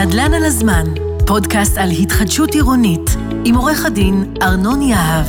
נדל"ן 0.00 0.34
על 0.34 0.44
הזמן, 0.44 0.86
פודקאסט 1.26 1.78
על 1.78 1.90
התחדשות 1.90 2.54
עירונית, 2.54 3.10
עם 3.44 3.54
עורך 3.54 3.86
הדין 3.86 4.34
ארנון 4.42 4.82
יהב. 4.82 5.26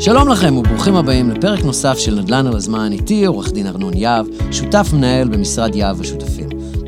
שלום 0.00 0.28
לכם 0.28 0.56
וברוכים 0.56 0.96
הבאים 0.96 1.30
לפרק 1.30 1.64
נוסף 1.64 1.98
של 1.98 2.14
נדל"ן 2.20 2.46
על 2.46 2.56
הזמן, 2.56 2.92
איתי 2.92 3.24
עורך 3.24 3.52
דין 3.52 3.66
ארנון 3.66 3.96
יהב, 3.96 4.26
שותף 4.50 4.90
מנהל 4.92 5.28
במשרד 5.28 5.74
יהב 5.74 6.00
השותפים. 6.00 6.39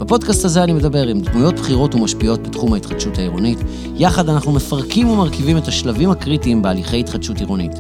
בפודקאסט 0.03 0.45
הזה 0.45 0.63
אני 0.63 0.73
מדבר 0.73 1.07
עם 1.07 1.21
דמויות 1.21 1.55
בכירות 1.55 1.95
ומשפיעות 1.95 2.43
בתחום 2.43 2.73
ההתחדשות 2.73 3.19
העירונית. 3.19 3.59
יחד 3.97 4.29
אנחנו 4.29 4.53
מפרקים 4.53 5.09
ומרכיבים 5.09 5.59
את 5.59 5.69
השלבים 5.69 6.11
הקריטיים 6.11 6.63
בהליכי 6.63 7.01
התחדשות 7.01 7.39
עירונית. 7.39 7.73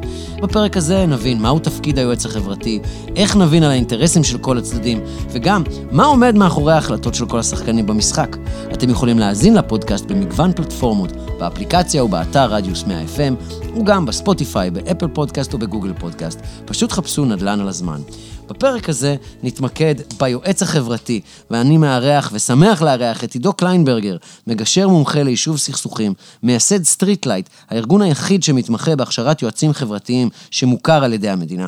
בפרק 0.43 0.77
הזה 0.77 1.07
נבין 1.07 1.39
מהו 1.39 1.59
תפקיד 1.59 1.99
היועץ 1.99 2.27
החברתי, 2.27 2.81
איך 3.17 3.37
נבין 3.37 3.63
על 3.63 3.71
האינטרסים 3.71 4.25
של 4.25 4.39
כל 4.39 4.59
הצדדים, 4.59 5.01
וגם 5.33 5.63
מה 5.91 6.05
עומד 6.05 6.35
מאחורי 6.35 6.73
ההחלטות 6.73 7.15
של 7.15 7.27
כל 7.27 7.39
השחקנים 7.39 7.87
במשחק. 7.87 8.37
אתם 8.73 8.91
יכולים 8.91 9.19
להאזין 9.19 9.55
לפודקאסט 9.55 10.05
במגוון 10.05 10.53
פלטפורמות, 10.53 11.13
באפליקציה 11.43 12.05
ובאתר 12.05 12.53
רדיוס 12.55 12.85
100 12.85 13.05
FM, 13.05 13.57
וגם 13.81 14.07
ב 14.07 14.14
Spotify, 14.14 14.71
ב 14.71 14.77
Apple 14.77 15.09
Podcast 15.09 15.55
וב 15.55 15.64
Google 15.64 15.93
Podcast. 15.99 16.41
פשוט 16.65 16.93
חפשו 16.93 17.25
נדל"ן 17.25 17.61
על 17.61 17.69
הזמן. 17.69 18.01
בפרק 18.49 18.89
הזה 18.89 19.17
נתמקד 19.43 19.95
ביועץ 20.19 20.63
החברתי, 20.63 21.21
ואני 21.51 21.79
מארח 21.79 22.31
ושמח 22.33 22.83
לארח 22.83 23.25
את 23.25 23.33
עידו 23.33 23.53
קליינברגר, 23.53 24.17
מגשר 24.47 24.89
מומחה 24.89 25.23
ליישוב 25.23 25.57
סכסוכים, 25.57 26.15
מייסד 26.43 26.85
Street 26.85 27.27
Light, 27.27 27.49
הארגון 27.71 28.03
היחיד 28.03 28.43
שמתמחה 28.43 28.97
בהכשרת 28.97 29.43
יועצים 29.43 29.73
חברתיים 29.73 30.29
שמוכר 30.51 31.05
על 31.05 31.13
ידי 31.13 31.29
המדינה. 31.29 31.67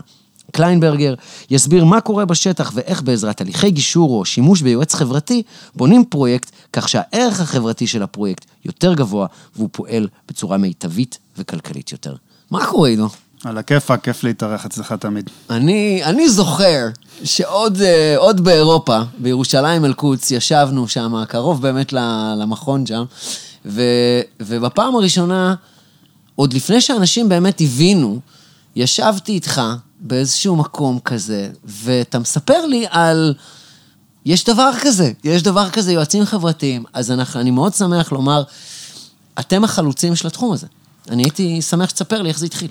קליינברגר 0.52 1.14
יסביר 1.50 1.84
מה 1.84 2.00
קורה 2.00 2.24
בשטח 2.24 2.72
ואיך 2.74 3.02
בעזרת 3.02 3.40
הליכי 3.40 3.70
גישור 3.70 4.10
או 4.18 4.24
שימוש 4.24 4.62
ביועץ 4.62 4.94
חברתי 4.94 5.42
בונים 5.74 6.04
פרויקט 6.04 6.50
כך 6.72 6.88
שהערך 6.88 7.40
החברתי 7.40 7.86
של 7.86 8.02
הפרויקט 8.02 8.44
יותר 8.64 8.94
גבוה 8.94 9.26
והוא 9.56 9.68
פועל 9.72 10.08
בצורה 10.28 10.56
מיטבית 10.56 11.18
וכלכלית 11.38 11.92
יותר. 11.92 12.14
מה 12.50 12.66
קורה, 12.66 12.88
עידו? 12.88 13.08
על 13.44 13.58
הכיפאק, 13.58 14.04
כיף 14.04 14.24
להתארח 14.24 14.66
אצלך 14.66 14.92
תמיד. 14.92 15.30
אני, 15.50 16.00
אני 16.04 16.28
זוכר 16.28 16.86
שעוד 17.24 17.78
עוד 18.16 18.40
באירופה, 18.40 19.00
בירושלים 19.18 19.84
אל-קודס, 19.84 20.30
ישבנו 20.30 20.88
שם, 20.88 21.24
קרוב 21.28 21.62
באמת 21.62 21.92
למכון 22.36 22.86
שם, 22.86 23.04
ו, 23.66 23.82
ובפעם 24.40 24.96
הראשונה, 24.96 25.54
עוד 26.34 26.52
לפני 26.52 26.80
שאנשים 26.80 27.28
באמת 27.28 27.60
הבינו, 27.60 28.20
ישבתי 28.76 29.32
איתך 29.32 29.62
באיזשהו 30.04 30.56
מקום 30.56 30.98
כזה, 31.04 31.48
ואתה 31.64 32.18
מספר 32.18 32.66
לי 32.66 32.86
על... 32.90 33.34
יש 34.26 34.44
דבר 34.44 34.70
כזה, 34.80 35.12
יש 35.24 35.42
דבר 35.42 35.70
כזה, 35.70 35.92
יועצים 35.92 36.24
חברתיים. 36.24 36.84
אז 36.92 37.10
אנחנו, 37.10 37.40
אני 37.40 37.50
מאוד 37.50 37.74
שמח 37.74 38.12
לומר, 38.12 38.42
אתם 39.40 39.64
החלוצים 39.64 40.16
של 40.16 40.26
התחום 40.26 40.52
הזה. 40.52 40.66
אני 41.10 41.22
הייתי 41.22 41.62
שמח 41.62 41.88
שתספר 41.88 42.22
לי 42.22 42.28
איך 42.28 42.38
זה 42.38 42.46
התחיל. 42.46 42.70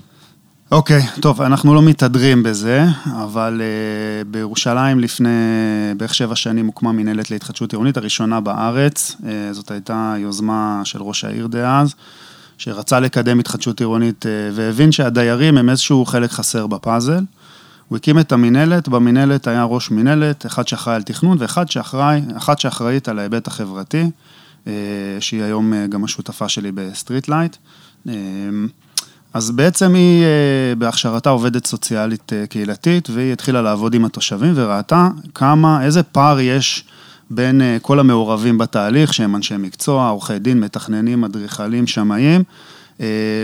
אוקיי, 0.71 1.01
okay, 1.01 1.21
טוב, 1.21 1.41
אנחנו 1.41 1.75
לא 1.75 1.81
מתהדרים 1.81 2.43
בזה, 2.43 2.85
אבל 3.05 3.61
uh, 3.61 4.27
בירושלים 4.27 4.99
לפני 4.99 5.29
בערך 5.97 6.15
שבע 6.15 6.35
שנים 6.35 6.65
הוקמה 6.65 6.91
מנהלת 6.91 7.31
להתחדשות 7.31 7.71
עירונית, 7.71 7.97
הראשונה 7.97 8.39
בארץ. 8.39 9.15
Uh, 9.19 9.25
זאת 9.51 9.71
הייתה 9.71 10.15
יוזמה 10.17 10.81
של 10.83 11.01
ראש 11.01 11.23
העיר 11.23 11.47
דאז, 11.47 11.95
שרצה 12.63 12.99
לקדם 12.99 13.39
התחדשות 13.39 13.79
עירונית 13.79 14.25
uh, 14.25 14.27
והבין 14.53 14.91
שהדיירים 14.91 15.57
הם 15.57 15.69
איזשהו 15.69 16.05
חלק 16.05 16.31
חסר 16.31 16.67
בפאזל. 16.67 17.23
הוא 17.87 17.97
הקים 17.97 18.19
את 18.19 18.31
המינהלת, 18.31 18.87
במינהלת 18.87 19.47
היה 19.47 19.63
ראש 19.63 19.91
מינהלת, 19.91 20.45
אחד 20.45 20.67
שאחראי 20.67 20.95
על 20.95 21.03
תכנון 21.03 21.37
ואחד 21.39 21.69
שאחראי, 21.69 22.21
אחת 22.37 22.59
שאחראית 22.59 23.09
על 23.09 23.19
ההיבט 23.19 23.47
החברתי, 23.47 24.03
uh, 24.65 24.67
שהיא 25.19 25.43
היום 25.43 25.73
uh, 25.73 25.91
גם 25.91 26.03
השותפה 26.03 26.49
שלי 26.49 26.71
ב 26.71 26.80
Street 26.80 27.29
Light. 27.29 27.55
אז 29.33 29.51
בעצם 29.51 29.93
היא 29.93 30.23
אה, 30.23 30.75
בהכשרתה 30.77 31.29
עובדת 31.29 31.65
סוציאלית 31.65 32.33
אה, 32.33 32.47
קהילתית, 32.47 33.09
והיא 33.09 33.33
התחילה 33.33 33.61
לעבוד 33.61 33.93
עם 33.93 34.05
התושבים 34.05 34.53
וראתה 34.55 35.09
כמה, 35.35 35.85
איזה 35.85 36.03
פער 36.03 36.39
יש 36.39 36.85
בין 37.35 37.61
אה, 37.61 37.77
כל 37.81 37.99
המעורבים 37.99 38.57
בתהליך, 38.57 39.13
שהם 39.13 39.35
אנשי 39.35 39.57
מקצוע, 39.57 40.09
עורכי 40.09 40.39
דין, 40.39 40.59
מתכננים, 40.59 41.23
אדריכלים, 41.23 41.87
שמאים, 41.87 42.43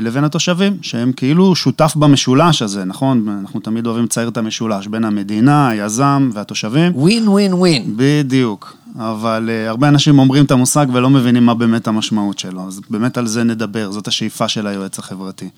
לבין 0.02 0.24
התושבים, 0.24 0.78
שהם 0.82 1.12
כאילו 1.12 1.56
שותף 1.56 1.96
במשולש 1.96 2.62
הזה, 2.62 2.86
נכון? 2.86 3.38
אנחנו 3.42 3.60
תמיד 3.60 3.86
אוהבים 3.86 4.04
לצייר 4.04 4.28
את 4.28 4.38
המשולש 4.38 4.88
בין 4.88 5.04
המדינה, 5.04 5.70
היזם 5.70 6.30
והתושבים. 6.34 6.92
ווין 6.96 7.28
ווין 7.28 7.54
ווין. 7.54 7.94
בדיוק. 7.96 8.76
אבל 8.96 9.50
uh, 9.50 9.70
הרבה 9.70 9.88
אנשים 9.88 10.20
אומרים 10.20 10.46
את 10.46 10.52
המושג 10.52 10.86
ולא 10.94 11.10
מבינים 11.10 11.46
מה 11.46 11.54
באמת 11.54 11.88
המשמעות 11.88 12.40
שלו, 12.40 12.68
אז 12.68 12.82
באמת 12.90 13.18
על 13.18 13.28
זה 13.28 13.44
נדבר, 13.44 13.92
זאת 13.92 14.08
השאיפה 14.08 14.48
של 14.48 14.68
היועץ 14.68 15.00
החברתי. 15.00 15.50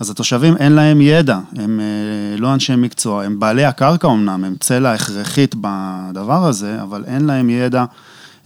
אז 0.00 0.10
התושבים 0.10 0.56
אין 0.56 0.72
להם 0.72 1.00
ידע, 1.00 1.38
הם 1.56 1.80
uh, 1.80 2.40
לא 2.40 2.54
אנשי 2.54 2.76
מקצוע, 2.76 3.24
הם 3.24 3.40
בעלי 3.40 3.64
הקרקע 3.64 4.08
אמנם, 4.08 4.44
הם 4.44 4.54
צלע 4.60 4.92
הכרחית 4.92 5.54
בדבר 5.60 6.46
הזה, 6.46 6.82
אבל 6.82 7.04
אין 7.06 7.24
להם 7.24 7.50
ידע, 7.50 7.84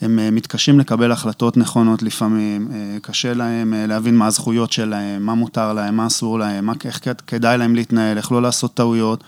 הם 0.02 0.18
uh, 0.18 0.34
מתקשים 0.34 0.80
לקבל 0.80 1.12
החלטות 1.12 1.56
נכונות 1.56 2.02
לפעמים, 2.02 2.68
uh, 2.70 3.00
קשה 3.02 3.34
להם 3.34 3.74
להבין 3.88 4.16
מה 4.16 4.26
הזכויות 4.26 4.72
שלהם, 4.72 5.22
מה 5.22 5.34
מותר 5.34 5.72
להם, 5.72 5.96
מה 5.96 6.06
אסור 6.06 6.38
להם, 6.38 6.66
מה, 6.66 6.72
איך 6.84 7.00
כדאי 7.26 7.58
להם 7.58 7.74
להתנהל, 7.74 8.16
איך 8.16 8.32
לא 8.32 8.42
לעשות 8.42 8.74
טעויות. 8.74 9.24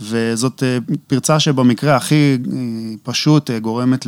וזאת 0.00 0.62
אה, 0.62 0.78
פרצה 1.06 1.40
שבמקרה 1.40 1.96
הכי 1.96 2.38
אה, 2.52 2.58
פשוט 3.02 3.50
אה, 3.50 3.58
גורמת 3.58 4.06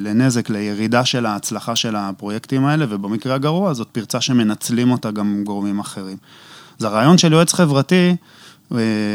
לנזק, 0.00 0.50
לירידה 0.50 1.04
של 1.04 1.26
ההצלחה 1.26 1.76
של 1.76 1.96
הפרויקטים 1.96 2.64
האלה, 2.64 2.86
ובמקרה 2.88 3.34
הגרוע 3.34 3.74
זאת 3.74 3.88
פרצה 3.92 4.20
שמנצלים 4.20 4.90
אותה 4.90 5.10
גם 5.10 5.42
גורמים 5.44 5.78
אחרים. 5.78 6.16
אז 6.80 6.84
הרעיון 6.84 7.18
של 7.18 7.32
יועץ 7.32 7.52
חברתי 7.52 8.16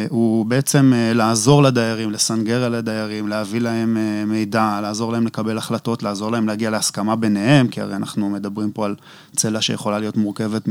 הוא 0.10 0.46
בעצם 0.46 0.94
לעזור 0.96 1.64
לדיירים, 1.64 2.12
לסנגר 2.12 2.64
על 2.64 2.76
הדיירים, 2.76 3.28
להביא 3.28 3.62
להם 3.62 3.98
מידע, 4.28 4.80
לעזור 4.82 5.12
להם 5.12 5.26
לקבל 5.26 5.58
החלטות, 5.58 6.04
לעזור 6.04 6.32
להם 6.32 6.48
להגיע 6.48 6.70
להסכמה 6.70 7.16
ביניהם, 7.16 7.68
כי 7.68 7.82
הרי 7.82 7.96
אנחנו 7.96 8.30
מדברים 8.30 8.72
פה 8.72 8.86
על 8.86 8.96
צלע 9.36 9.62
שיכולה 9.62 10.00
להיות 10.00 10.18
מורכבת 10.18 10.70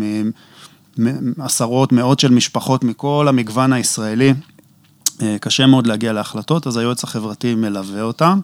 מעשרות, 0.99 1.93
מאות 1.93 2.21
של 2.21 2.31
משפחות 2.31 2.85
מכל 2.85 3.27
המגוון 3.29 3.73
הישראלי. 3.73 4.35
אה, 5.23 5.37
קשה 5.41 5.67
מאוד 5.67 5.87
להגיע 5.87 6.13
להחלטות, 6.13 6.67
אז 6.67 6.77
היועץ 6.77 7.05
החברתי 7.05 7.55
מלווה 7.55 8.03
אותם. 8.03 8.41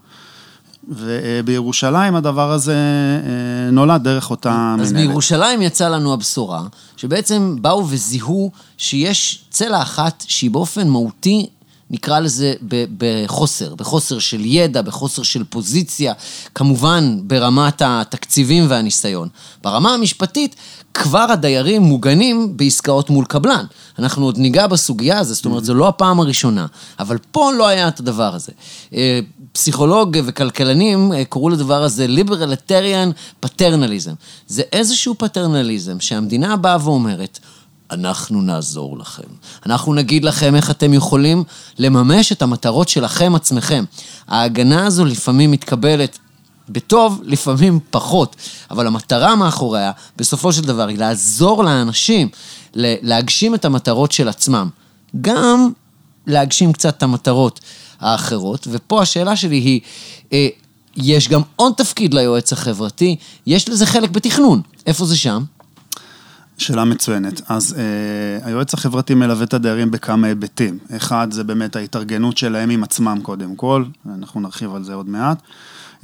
ובירושלים 0.88 2.14
הדבר 2.14 2.52
הזה 2.52 2.74
אה, 2.74 3.70
נולד 3.70 4.02
דרך 4.02 4.30
אותה 4.30 4.50
מנהלת. 4.50 4.80
אז 4.80 4.92
בירושלים 4.92 5.62
יצאה 5.62 5.88
לנו 5.88 6.12
הבשורה, 6.12 6.62
שבעצם 6.96 7.56
באו 7.60 7.88
וזיהו 7.88 8.50
שיש 8.78 9.44
צלע 9.50 9.82
אחת 9.82 10.24
שהיא 10.28 10.50
באופן 10.50 10.88
מהותי 10.88 11.46
נקרא 11.92 12.20
לזה 12.20 12.54
בחוסר, 12.98 13.74
בחוסר 13.74 14.18
של 14.18 14.40
ידע, 14.44 14.82
בחוסר 14.82 15.22
של 15.22 15.44
פוזיציה, 15.44 16.12
כמובן 16.54 17.18
ברמת 17.22 17.82
התקציבים 17.84 18.64
והניסיון. 18.68 19.28
ברמה 19.62 19.94
המשפטית, 19.94 20.56
כבר 20.94 21.26
הדיירים 21.30 21.82
מוגנים 21.82 22.56
בעסקאות 22.56 23.10
מול 23.10 23.24
קבלן. 23.24 23.64
אנחנו 23.98 24.24
עוד 24.24 24.38
ניגע 24.38 24.66
בסוגיה 24.66 25.18
הזו, 25.18 25.34
זאת 25.34 25.44
אומרת, 25.44 25.64
זו 25.64 25.74
לא 25.74 25.88
הפעם 25.88 26.20
הראשונה, 26.20 26.66
אבל 26.98 27.18
פה 27.30 27.52
לא 27.52 27.66
היה 27.66 27.88
את 27.88 28.00
הדבר 28.00 28.34
הזה. 28.34 28.52
אה, 28.94 29.20
פסיכולוג 29.52 30.16
וכלכלנים 30.24 31.12
אה, 31.12 31.24
קראו 31.24 31.48
לדבר 31.48 31.82
הזה 31.82 32.06
ליברליטריאן 32.06 33.10
פטרנליזם. 33.40 34.12
זה 34.46 34.62
איזשהו 34.72 35.14
פטרנליזם 35.18 36.00
שהמדינה 36.00 36.56
באה 36.56 36.76
ואומרת, 36.84 37.38
אנחנו 37.92 38.42
נעזור 38.42 38.98
לכם. 38.98 39.28
אנחנו 39.66 39.94
נגיד 39.94 40.24
לכם 40.24 40.54
איך 40.54 40.70
אתם 40.70 40.94
יכולים 40.94 41.44
לממש 41.78 42.32
את 42.32 42.42
המטרות 42.42 42.88
שלכם 42.88 43.34
עצמכם. 43.34 43.84
ההגנה 44.28 44.86
הזו 44.86 45.04
לפעמים 45.04 45.50
מתקבלת 45.50 46.18
בטוב, 46.68 47.20
לפעמים 47.24 47.80
פחות, 47.90 48.36
אבל 48.70 48.86
המטרה 48.86 49.36
מאחוריה, 49.36 49.92
בסופו 50.16 50.52
של 50.52 50.62
דבר, 50.62 50.88
היא 50.88 50.98
לעזור 50.98 51.64
לאנשים 51.64 52.28
להגשים 52.74 53.54
את 53.54 53.64
המטרות 53.64 54.12
של 54.12 54.28
עצמם. 54.28 54.68
גם 55.20 55.70
להגשים 56.26 56.72
קצת 56.72 56.96
את 56.96 57.02
המטרות 57.02 57.60
האחרות, 58.00 58.68
ופה 58.70 59.02
השאלה 59.02 59.36
שלי 59.36 59.56
היא, 59.56 59.80
אה, 60.32 60.48
יש 60.96 61.28
גם 61.28 61.40
עוד 61.56 61.72
תפקיד 61.76 62.14
ליועץ 62.14 62.52
החברתי, 62.52 63.16
יש 63.46 63.68
לזה 63.68 63.86
חלק 63.86 64.10
בתכנון. 64.10 64.60
איפה 64.86 65.06
זה 65.06 65.16
שם? 65.16 65.44
שאלה 66.58 66.84
מצוינת. 66.84 67.40
אז 67.48 67.74
אה, 67.78 68.46
היועץ 68.46 68.74
החברתי 68.74 69.14
מלווה 69.14 69.44
את 69.44 69.54
הדיירים 69.54 69.90
בכמה 69.90 70.26
היבטים. 70.26 70.78
אחד, 70.96 71.28
זה 71.30 71.44
באמת 71.44 71.76
ההתארגנות 71.76 72.38
שלהם 72.38 72.70
עם 72.70 72.82
עצמם 72.82 73.18
קודם 73.22 73.56
כל, 73.56 73.84
אנחנו 74.14 74.40
נרחיב 74.40 74.74
על 74.74 74.84
זה 74.84 74.94
עוד 74.94 75.08
מעט. 75.08 75.38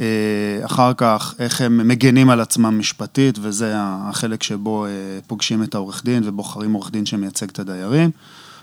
אה, 0.00 0.61
אחר 0.65 0.93
כך, 0.97 1.35
איך 1.39 1.61
הם 1.61 1.89
מגנים 1.89 2.31
על 2.31 2.41
עצמם 2.41 2.79
משפטית, 2.79 3.39
וזה 3.43 3.73
החלק 3.77 4.43
שבו 4.43 4.87
אה, 4.87 4.91
פוגשים 5.27 5.62
את 5.62 5.75
העורך 5.75 6.05
דין 6.05 6.23
ובוחרים 6.27 6.73
עורך 6.73 6.91
דין 6.91 7.06
שמייצג 7.06 7.49
את 7.49 7.59
הדיירים. 7.59 8.11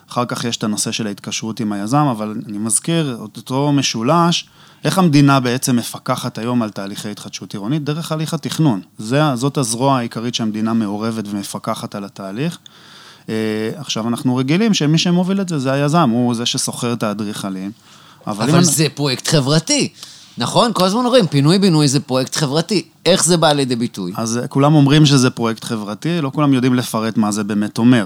אחר 0.09 0.25
כך 0.25 0.43
יש 0.43 0.57
את 0.57 0.63
הנושא 0.63 0.91
של 0.91 1.07
ההתקשרות 1.07 1.59
עם 1.59 1.71
היזם, 1.71 2.05
אבל 2.11 2.35
אני 2.47 2.57
מזכיר, 2.57 3.17
אותו 3.19 3.71
משולש, 3.71 4.49
איך 4.83 4.97
המדינה 4.97 5.39
בעצם 5.39 5.75
מפקחת 5.75 6.37
היום 6.37 6.61
על 6.61 6.69
תהליכי 6.69 7.09
התחדשות 7.09 7.53
עירונית? 7.53 7.83
דרך 7.83 8.11
הליך 8.11 8.33
התכנון. 8.33 8.81
זה, 8.97 9.21
זאת 9.35 9.57
הזרוע 9.57 9.97
העיקרית 9.97 10.35
שהמדינה 10.35 10.73
מעורבת 10.73 11.23
ומפקחת 11.27 11.95
על 11.95 12.03
התהליך. 12.03 12.57
אה, 13.29 13.33
עכשיו, 13.75 14.07
אנחנו 14.07 14.35
רגילים 14.35 14.73
שמי 14.73 14.97
שמוביל 14.97 15.41
את 15.41 15.49
זה 15.49 15.59
זה 15.59 15.71
היזם, 15.71 16.09
הוא 16.09 16.33
זה 16.33 16.45
ששוכר 16.45 16.93
את 16.93 17.03
האדריכלים. 17.03 17.71
אבל, 18.27 18.49
אבל 18.49 18.63
זה 18.63 18.87
פרויקט 18.95 19.27
חברתי. 19.27 19.89
נכון? 20.37 20.73
כל 20.73 20.85
הזמן 20.85 21.05
אומרים, 21.05 21.27
פינוי-בינוי 21.27 21.87
זה 21.87 21.99
פרויקט 21.99 22.35
חברתי. 22.35 22.85
איך 23.05 23.25
זה 23.25 23.37
בא 23.37 23.51
לידי 23.51 23.75
ביטוי? 23.75 24.11
אז 24.15 24.37
אה, 24.37 24.47
כולם 24.47 24.75
אומרים 24.75 25.05
שזה 25.05 25.29
פרויקט 25.29 25.63
חברתי, 25.63 26.21
לא 26.21 26.31
כולם 26.33 26.53
יודעים 26.53 26.73
לפרט 26.75 27.17
מה 27.17 27.31
זה 27.31 27.43
באמת 27.43 27.77
אומר. 27.77 28.05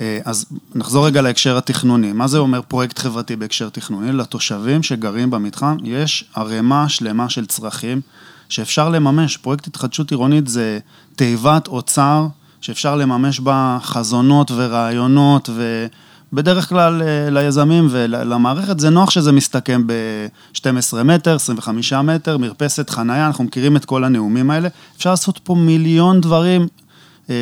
אה, 0.00 0.18
אז 0.24 0.46
נחזור 0.74 1.06
רגע 1.06 1.22
להקשר 1.22 1.56
התכנוני. 1.56 2.12
מה 2.12 2.28
זה 2.28 2.38
אומר 2.38 2.60
פרויקט 2.68 2.98
חברתי 2.98 3.36
בהקשר 3.36 3.68
תכנוני? 3.68 4.12
לתושבים 4.12 4.82
שגרים 4.82 5.30
במתחם 5.30 5.76
יש 5.84 6.24
ערימה 6.34 6.88
שלמה 6.88 7.28
של 7.28 7.46
צרכים 7.46 8.00
שאפשר 8.48 8.88
לממש. 8.88 9.36
פרויקט 9.36 9.66
התחדשות 9.66 10.10
עירונית 10.10 10.48
זה 10.48 10.78
תיבת 11.16 11.68
אוצר 11.68 12.26
שאפשר 12.60 12.96
לממש 12.96 13.40
בה 13.40 13.78
חזונות 13.82 14.50
ורעיונות 14.50 15.50
ו... 15.52 15.86
בדרך 16.32 16.68
כלל 16.68 17.02
אה, 17.02 17.30
ליזמים 17.30 17.86
ולמערכת 17.90 18.80
זה 18.80 18.90
נוח 18.90 19.10
שזה 19.10 19.32
מסתכם 19.32 19.86
ב-12 19.86 21.02
מטר, 21.04 21.34
25 21.34 21.92
מטר, 21.92 22.38
מרפסת, 22.38 22.90
חנייה, 22.90 23.26
אנחנו 23.26 23.44
מכירים 23.44 23.76
את 23.76 23.84
כל 23.84 24.04
הנאומים 24.04 24.50
האלה. 24.50 24.68
אפשר 24.96 25.10
לעשות 25.10 25.40
פה 25.44 25.54
מיליון 25.54 26.20
דברים 26.20 26.68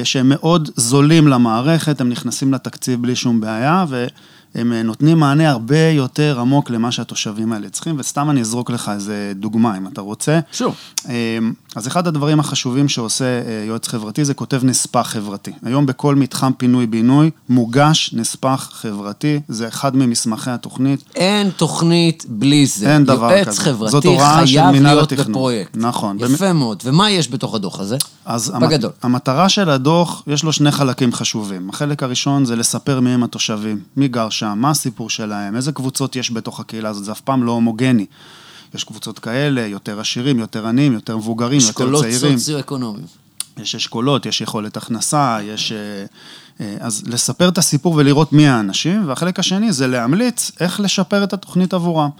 שהם 0.04 0.28
מאוד 0.28 0.70
זולים 0.76 1.28
למערכת, 1.28 2.00
הם 2.00 2.08
נכנסים 2.08 2.54
לתקציב 2.54 3.02
בלי 3.02 3.16
שום 3.16 3.40
בעיה, 3.40 3.84
ו... 3.88 4.06
הם 4.54 4.72
אה, 4.72 4.82
נותנים 4.82 5.18
מענה 5.18 5.50
הרבה 5.50 5.88
יותר 5.88 6.40
עמוק 6.40 6.70
למה 6.70 6.92
שהתושבים 6.92 7.52
האלה 7.52 7.68
צריכים, 7.68 7.96
וסתם 7.98 8.30
אני 8.30 8.40
אזרוק 8.40 8.70
לך 8.70 8.90
איזה 8.94 9.32
דוגמה, 9.36 9.76
אם 9.76 9.86
אתה 9.86 10.00
רוצה. 10.00 10.40
שוב. 10.52 10.76
אמ, 11.08 11.52
אז 11.78 11.86
אחד 11.86 12.06
הדברים 12.06 12.40
החשובים 12.40 12.88
שעושה 12.88 13.24
אה, 13.24 13.64
יועץ 13.66 13.88
חברתי 13.88 14.24
זה 14.24 14.34
כותב 14.34 14.60
נספח 14.64 15.08
חברתי. 15.10 15.52
היום 15.62 15.86
בכל 15.86 16.14
מתחם 16.14 16.52
פינוי-בינוי 16.56 17.30
מוגש 17.48 18.10
נספח 18.14 18.70
חברתי, 18.72 19.40
זה 19.48 19.68
אחד 19.68 19.96
ממסמכי 19.96 20.50
התוכנית. 20.50 21.04
אין 21.14 21.50
תוכנית 21.50 22.26
בלי 22.28 22.66
זה. 22.66 22.92
אין 22.92 23.04
דבר 23.04 23.30
יועץ 23.30 23.48
כזה. 23.48 23.60
חברתי 23.60 24.08
הוראה 24.08 24.46
של 24.46 24.60
חייב 24.60 24.82
להיות 24.82 25.12
התכנון. 25.12 25.32
בפרויקט. 25.32 25.76
נכון. 25.76 26.16
יפה 26.20 26.52
מאוד. 26.52 26.82
ומה 26.84 27.10
יש 27.10 27.30
בתוך 27.30 27.54
הדוח 27.54 27.80
הזה? 27.80 27.96
אז 28.24 28.52
בגדול. 28.60 28.90
המטרה 29.02 29.48
של 29.48 29.70
הדוח, 29.70 30.22
יש 30.26 30.44
לו 30.44 30.52
שני 30.52 30.70
חלקים 30.70 31.12
חשובים. 31.12 31.70
החלק 31.70 32.02
הראשון 32.02 32.44
זה 32.44 32.56
לספר 32.56 33.00
מי 33.00 33.10
הם 33.10 33.22
התושבים, 33.22 33.80
מי 33.96 34.08
גר 34.08 34.28
שם, 34.28 34.54
מה 34.56 34.70
הסיפור 34.70 35.10
שלהם, 35.10 35.56
איזה 35.56 35.72
קבוצות 35.72 36.16
יש 36.16 36.32
בתוך 36.32 36.60
הקהילה 36.60 36.88
הזאת, 36.88 37.04
זה 37.04 37.12
אף 37.12 37.20
פעם 37.20 37.42
לא 37.42 37.52
הומוגני. 37.52 38.06
יש 38.74 38.84
קבוצות 38.84 39.18
כאלה, 39.18 39.60
יותר 39.66 40.00
עשירים, 40.00 40.38
יותר 40.38 40.66
עניים, 40.66 40.92
יותר 40.92 41.16
מבוגרים, 41.16 41.60
יותר 41.60 41.70
אשכולות 41.70 42.02
צעירים. 42.02 42.38
סוציו-אקונומיים. 42.38 43.06
יש 43.56 43.74
אשכולות, 43.74 44.26
יש 44.26 44.40
יכולת 44.40 44.76
הכנסה, 44.76 45.38
יש... 45.42 45.72
אה, 45.72 46.04
אה, 46.60 46.76
אז 46.80 47.02
לספר 47.06 47.48
את 47.48 47.58
הסיפור 47.58 47.94
ולראות 47.94 48.32
מי 48.32 48.48
האנשים, 48.48 49.08
והחלק 49.08 49.38
השני 49.38 49.72
זה 49.72 49.86
להמליץ 49.86 50.50
איך 50.60 50.80
לשפר 50.80 51.24
את 51.24 51.32
התוכנית 51.32 51.74
עבורם. 51.74 52.10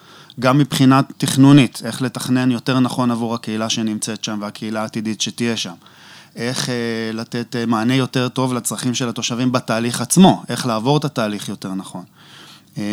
גם 0.41 0.59
מבחינה 0.59 1.01
תכנונית, 1.19 1.83
איך 1.85 2.03
לתכנן 2.03 2.51
יותר 2.51 2.81
נכון 2.81 3.11
עבור 3.11 3.35
הקהילה 3.35 3.69
שנמצאת 3.69 4.25
שם 4.25 4.39
והקהילה 4.41 4.83
העתידית 4.83 5.21
שתהיה 5.21 5.57
שם. 5.57 5.75
איך 6.37 6.69
אה, 6.69 6.75
לתת 7.13 7.57
אה, 7.57 7.67
מענה 7.67 7.95
יותר 7.95 8.29
טוב 8.29 8.55
לצרכים 8.55 8.95
של 8.95 9.09
התושבים 9.09 9.53
בתהליך 9.53 10.01
עצמו, 10.01 10.43
איך 10.49 10.67
לעבור 10.67 10.97
את 10.97 11.05
התהליך 11.05 11.49
יותר 11.49 11.75
נכון. 11.75 12.05
אה, 12.79 12.85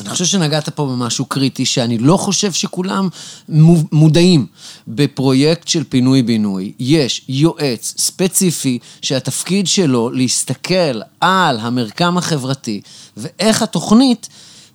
אני 0.00 0.08
חושב 0.08 0.24
שנגעת 0.24 0.68
פה 0.68 0.86
במשהו 0.86 1.24
קריטי, 1.24 1.66
שאני 1.66 1.98
לא 1.98 2.16
חושב 2.16 2.52
שכולם 2.52 3.08
מו- 3.48 3.82
מודעים. 3.92 4.46
בפרויקט 4.88 5.68
של 5.68 5.84
פינוי-בינוי, 5.84 6.72
יש 6.78 7.22
יועץ 7.28 7.94
ספציפי 7.98 8.78
שהתפקיד 9.02 9.66
שלו 9.66 10.10
להסתכל 10.10 11.00
על 11.20 11.60
המרקם 11.60 12.18
החברתי 12.18 12.80
ואיך 13.16 13.62
התוכנית 13.62 14.28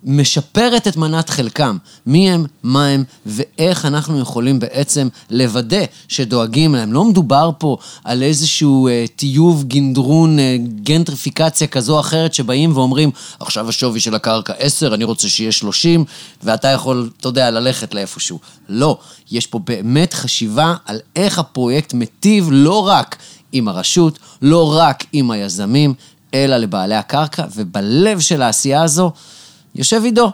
משפרת 0.04 0.88
את 0.88 0.96
מנת 0.96 1.30
חלקם. 1.30 1.76
מי 2.06 2.30
הם, 2.30 2.44
מה 2.62 2.86
הם, 2.86 3.04
ואיך 3.26 3.84
אנחנו 3.84 4.20
יכולים 4.20 4.58
בעצם 4.58 5.08
לוודא 5.30 5.84
שדואגים 6.08 6.74
להם. 6.74 6.92
לא 6.92 7.04
מדובר 7.04 7.50
פה 7.58 7.76
על 8.04 8.22
איזשהו 8.22 8.88
אה, 8.88 9.04
טיוב, 9.16 9.64
גנדרון, 9.64 10.38
אה, 10.38 10.56
גנטריפיקציה 10.82 11.66
כזו 11.66 11.94
או 11.94 12.00
אחרת, 12.00 12.34
שבאים 12.34 12.76
ואומרים, 12.76 13.10
עכשיו 13.40 13.68
השווי 13.68 14.00
של 14.00 14.14
הקרקע 14.14 14.52
10, 14.58 14.94
אני 14.94 15.04
רוצה 15.04 15.28
שיהיה 15.28 15.52
30, 15.52 16.04
ואתה 16.42 16.68
יכול, 16.68 17.10
אתה 17.20 17.28
יודע, 17.28 17.50
ללכת 17.50 17.94
לאיפשהו. 17.94 18.38
לא, 18.68 18.98
יש 19.30 19.46
פה 19.46 19.58
באמת 19.58 20.14
חשיבה 20.14 20.74
על 20.86 20.98
איך 21.16 21.38
הפרויקט 21.38 21.94
מטיב 21.94 22.48
לא 22.52 22.86
רק 22.86 23.16
עם 23.52 23.68
הרשות, 23.68 24.18
לא 24.42 24.76
רק 24.76 25.04
עם 25.12 25.30
היזמים, 25.30 25.94
אלא 26.34 26.56
לבעלי 26.56 26.94
הקרקע, 26.94 27.44
ובלב 27.56 28.20
של 28.20 28.42
העשייה 28.42 28.82
הזו, 28.82 29.12
יושב 29.74 30.04
עידו. 30.04 30.30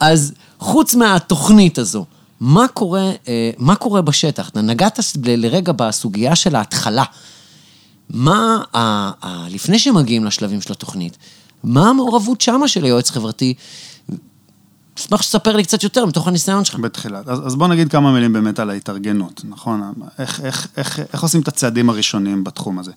אז 0.00 0.32
חוץ 0.58 0.94
מהתוכנית 0.94 1.78
הזו, 1.78 2.04
מה 2.40 2.68
קורה, 2.68 3.10
אה, 3.28 3.50
מה 3.58 3.74
קורה 3.74 4.02
בשטח? 4.02 4.50
נגעת 4.54 4.98
לרגע 5.24 5.72
בסוגיה 5.72 6.36
של 6.36 6.56
ההתחלה. 6.56 7.04
מה, 8.10 8.62
ה, 8.74 8.78
ה, 9.26 9.46
לפני 9.50 9.78
שמגיעים 9.78 10.24
לשלבים 10.24 10.60
של 10.60 10.72
התוכנית, 10.72 11.16
מה 11.64 11.88
המעורבות 11.88 12.40
שמה 12.40 12.68
של 12.68 12.84
היועץ 12.84 13.10
חברתי? 13.10 13.54
אשמח 14.98 15.22
שתספר 15.22 15.56
לי 15.56 15.62
קצת 15.62 15.82
יותר 15.82 16.06
מתוך 16.06 16.28
הניסיון 16.28 16.64
שלך. 16.64 16.78
בתחילת. 16.78 17.28
אז, 17.28 17.46
אז 17.46 17.56
בוא 17.56 17.68
נגיד 17.68 17.90
כמה 17.90 18.12
מילים 18.12 18.32
באמת 18.32 18.58
על 18.58 18.70
ההתארגנות, 18.70 19.42
נכון? 19.48 19.92
איך, 20.18 20.40
איך, 20.40 20.68
איך, 20.76 21.00
איך 21.12 21.22
עושים 21.22 21.40
את 21.40 21.48
הצעדים 21.48 21.90
הראשונים 21.90 22.44
בתחום 22.44 22.78
הזה. 22.78 22.92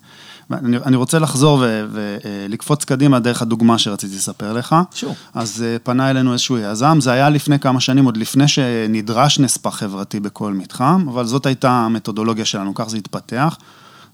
אני, 0.50 0.76
אני 0.76 0.96
רוצה 0.96 1.18
לחזור 1.18 1.64
ולקפוץ 1.92 2.84
קדימה 2.84 3.18
דרך 3.18 3.42
הדוגמה 3.42 3.78
שרציתי 3.78 4.16
לספר 4.16 4.52
לך. 4.52 4.76
שור. 4.94 5.14
אז 5.34 5.64
אה, 5.66 5.76
פנה 5.78 6.10
אלינו 6.10 6.32
איזשהו 6.32 6.58
יזם, 6.58 7.00
זה 7.00 7.12
היה 7.12 7.30
לפני 7.30 7.58
כמה 7.58 7.80
שנים, 7.80 8.04
עוד 8.04 8.16
לפני 8.16 8.48
שנדרש 8.48 9.38
נספח 9.38 9.76
חברתי 9.76 10.20
בכל 10.20 10.52
מתחם, 10.52 11.04
אבל 11.08 11.26
זאת 11.26 11.46
הייתה 11.46 11.70
המתודולוגיה 11.70 12.44
שלנו, 12.44 12.74
כך 12.74 12.88
זה 12.88 12.96
התפתח. 12.96 13.56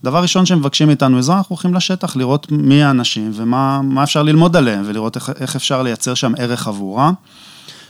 דבר 0.04 0.22
ראשון 0.22 0.46
שמבקשים 0.46 0.86
מאיתנו 0.86 1.18
עזרה, 1.18 1.36
אנחנו 1.36 1.54
הולכים 1.54 1.74
לשטח 1.74 2.16
לראות 2.16 2.52
מי 2.52 2.82
האנשים 2.82 3.30
ומה 3.34 3.82
מה 3.82 4.04
אפשר 4.04 4.22
ללמוד 4.22 4.56
עליהם 4.56 4.82
ולראות 4.86 5.16
איך, 5.16 5.30
איך 5.40 5.56
אפשר 5.56 5.82
לייצר 5.82 6.14
שם 6.14 6.32
ערך 6.38 6.68
עבורם. 6.68 7.14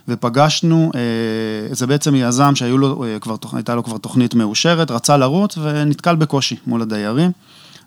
ופגשנו, 0.09 0.91
אה, 0.95 1.75
זה 1.75 1.87
בעצם 1.87 2.15
יזם 2.15 2.55
שהייתה 2.55 2.77
לו, 2.77 3.05
אה, 3.05 3.75
לו 3.75 3.85
כבר 3.85 3.99
תוכנית 3.99 4.35
מאושרת, 4.35 4.91
רצה 4.91 5.17
לרוץ 5.17 5.59
ונתקל 5.59 6.17
בקושי 6.17 6.57
מול 6.67 6.83
הדיירים. 6.83 7.31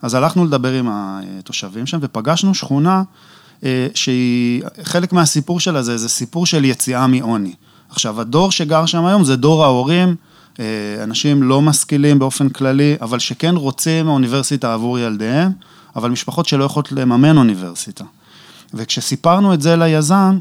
אז 0.02 0.14
הלכנו 0.14 0.46
לדבר 0.46 0.74
עם 0.74 0.88
התושבים 0.92 1.86
שם 1.86 1.98
ופגשנו 2.02 2.54
שכונה 2.54 3.04
אה, 3.64 3.88
שהיא, 3.96 4.64
חלק 4.84 5.14
מהסיפור 5.14 5.60
שלה 5.60 5.84
זה, 5.84 5.98
זה 5.98 6.10
סיפור 6.10 6.46
של 6.46 6.66
יציאה 6.66 7.08
מעוני. 7.08 7.54
עכשיו, 7.90 8.22
הדור 8.22 8.52
שגר 8.52 8.86
שם 8.86 9.06
היום 9.06 9.24
זה 9.24 9.36
דור 9.36 9.64
ההורים, 9.64 10.16
אנשים 11.04 11.44
לא 11.44 11.62
משכילים 11.62 12.20
באופן 12.20 12.50
כללי, 12.50 12.96
אבל 13.02 13.20
שכן 13.20 13.56
רוצים 13.56 14.08
אוניברסיטה 14.08 14.74
עבור 14.74 15.00
ילדיהם, 15.00 15.52
אבל 15.96 16.10
משפחות 16.10 16.46
שלא 16.46 16.64
יכולות 16.64 16.92
לממן 16.92 17.38
אוניברסיטה. 17.38 18.04
וכשסיפרנו 18.74 19.54
את 19.54 19.62
זה 19.62 19.76
ליזם, 19.76 20.38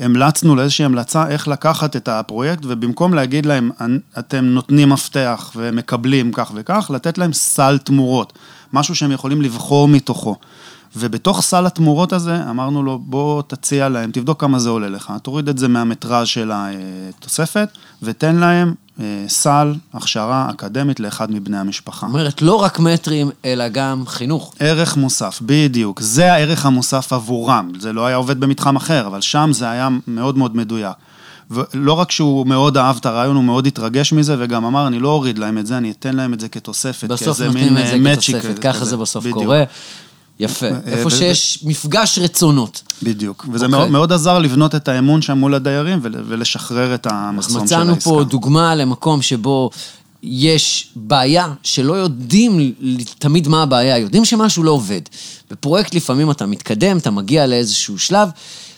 המלצנו 0.00 0.56
לאיזושהי 0.56 0.84
המלצה 0.84 1.28
איך 1.28 1.48
לקחת 1.48 1.96
את 1.96 2.08
הפרויקט, 2.08 2.62
ובמקום 2.64 3.14
להגיד 3.14 3.46
להם, 3.46 3.70
אתם 4.18 4.44
נותנים 4.44 4.88
מפתח 4.88 5.52
ומקבלים 5.56 6.32
כך 6.32 6.52
וכך, 6.54 6.90
לתת 6.94 7.18
להם 7.18 7.32
סל 7.32 7.78
תמורות, 7.78 8.32
משהו 8.72 8.94
שהם 8.94 9.12
יכולים 9.12 9.42
לבחור 9.42 9.88
מתוכו. 9.88 10.36
ובתוך 10.96 11.42
סל 11.42 11.66
התמורות 11.66 12.12
הזה, 12.12 12.50
אמרנו 12.50 12.82
לו, 12.82 12.98
בוא 12.98 13.42
תציע 13.42 13.88
להם, 13.88 14.10
תבדוק 14.10 14.40
כמה 14.40 14.58
זה 14.58 14.68
עולה 14.68 14.88
לך, 14.88 15.12
תוריד 15.22 15.48
את 15.48 15.58
זה 15.58 15.68
מהמטראז' 15.68 16.26
של 16.26 16.50
התוספת, 16.54 17.68
ותן 18.02 18.36
להם 18.36 18.74
סל 19.28 19.74
הכשרה 19.94 20.50
אקדמית 20.50 21.00
לאחד 21.00 21.30
מבני 21.30 21.58
המשפחה. 21.58 22.06
זאת 22.06 22.14
אומרת, 22.14 22.42
לא 22.42 22.54
רק 22.54 22.78
מטרים, 22.78 23.30
אלא 23.44 23.68
גם 23.68 24.04
חינוך. 24.06 24.54
ערך 24.58 24.96
מוסף, 24.96 25.38
בדיוק. 25.42 26.00
זה 26.00 26.32
הערך 26.32 26.66
המוסף 26.66 27.12
עבורם. 27.12 27.72
זה 27.78 27.92
לא 27.92 28.06
היה 28.06 28.16
עובד 28.16 28.40
במתחם 28.40 28.76
אחר, 28.76 29.06
אבל 29.06 29.20
שם 29.20 29.50
זה 29.52 29.70
היה 29.70 29.88
מאוד 30.06 30.38
מאוד 30.38 30.56
מדויק. 30.56 30.96
ולא 31.50 31.92
רק 31.92 32.10
שהוא 32.10 32.46
מאוד 32.46 32.76
אהב 32.76 32.96
את 32.96 33.06
הרעיון, 33.06 33.36
הוא 33.36 33.44
מאוד 33.44 33.66
התרגש 33.66 34.12
מזה, 34.12 34.36
וגם 34.38 34.64
אמר, 34.64 34.86
אני 34.86 34.98
לא 34.98 35.08
אוריד 35.08 35.38
להם 35.38 35.58
את 35.58 35.66
זה, 35.66 35.78
אני 35.78 35.90
אתן 35.90 36.16
להם 36.16 36.34
את 36.34 36.40
זה 36.40 36.48
כתוספת. 36.48 37.08
בסוף 37.08 37.40
נותנים 37.40 37.78
את 37.78 37.86
זה 37.86 38.10
כתוספת, 38.12 38.58
ככה 38.58 38.84
זה 38.84 38.96
בסוף 38.96 39.24
בדיוק. 39.24 39.42
קורה. 39.42 39.64
יפה, 40.40 40.66
איפה 40.86 41.10
שיש 41.10 41.58
מפגש 41.64 42.18
רצונות. 42.18 42.82
בדיוק, 43.02 43.46
וזה 43.52 43.64
אוקיי. 43.66 43.78
מאוד, 43.78 43.90
מאוד 43.90 44.12
עזר 44.12 44.38
לבנות 44.38 44.74
את 44.74 44.88
האמון 44.88 45.22
שם 45.22 45.38
מול 45.38 45.54
הדיירים 45.54 45.98
ול- 46.02 46.24
ולשחרר 46.28 46.94
את 46.94 47.06
המחסום 47.10 47.58
של 47.58 47.64
מצאנו 47.64 47.92
העסקה. 47.92 48.10
פה 48.10 48.24
דוגמה 48.24 48.74
למקום 48.74 49.22
שבו 49.22 49.70
יש 50.22 50.88
בעיה 50.96 51.52
שלא 51.62 51.92
יודעים 51.92 52.72
תמיד 53.18 53.48
מה 53.48 53.62
הבעיה, 53.62 53.98
יודעים 53.98 54.24
שמשהו 54.24 54.62
לא 54.62 54.70
עובד. 54.70 55.00
בפרויקט 55.50 55.94
לפעמים 55.94 56.30
אתה 56.30 56.46
מתקדם, 56.46 56.98
אתה 56.98 57.10
מגיע 57.10 57.46
לאיזשהו 57.46 57.98
שלב, 57.98 58.28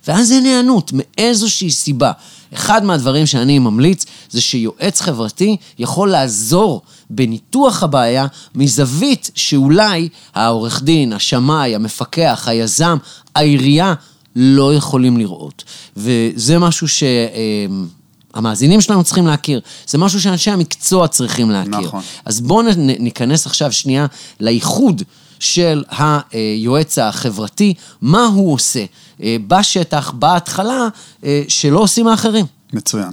ואז 0.09 0.33
אין 0.33 0.45
היענות 0.45 0.91
מאיזושהי 0.95 1.71
סיבה. 1.71 2.13
אחד 2.55 2.85
מהדברים 2.85 3.27
שאני 3.27 3.59
ממליץ 3.59 4.05
זה 4.31 4.41
שיועץ 4.41 5.01
חברתי 5.01 5.57
יכול 5.79 6.11
לעזור 6.11 6.83
בניתוח 7.11 7.83
הבעיה 7.83 8.27
מזווית 8.55 9.31
שאולי 9.35 10.09
העורך 10.35 10.83
דין, 10.83 11.13
השמאי, 11.13 11.75
המפקח, 11.75 12.45
היזם, 12.49 12.97
העירייה, 13.35 13.95
לא 14.37 14.75
יכולים 14.75 15.17
לראות. 15.17 15.65
וזה 15.97 16.59
משהו 16.59 16.89
ש... 16.89 17.03
אמ, 17.03 17.87
המאזינים 18.35 18.81
שלנו 18.81 19.05
צריכים 19.05 19.27
להכיר. 19.27 19.61
זה 19.89 19.99
משהו 19.99 20.21
שאנשי 20.21 20.51
המקצוע 20.51 21.09
צריכים 21.09 21.51
להכיר. 21.51 21.81
נכון. 21.81 22.03
אז 22.25 22.41
בואו 22.41 22.67
ניכנס 22.77 23.47
עכשיו 23.47 23.73
שנייה 23.73 24.07
לאיחוד 24.41 25.03
של 25.39 25.85
היועץ 25.91 26.99
החברתי, 26.99 27.75
מה 28.01 28.25
הוא 28.27 28.53
עושה 28.55 28.85
אה, 29.23 29.37
בשטח, 29.47 30.11
בהתחלה, 30.11 30.89
אה, 31.25 31.43
שלא 31.49 31.79
עושים 31.79 32.07
האחרים. 32.07 32.47
מצוין. 32.73 33.13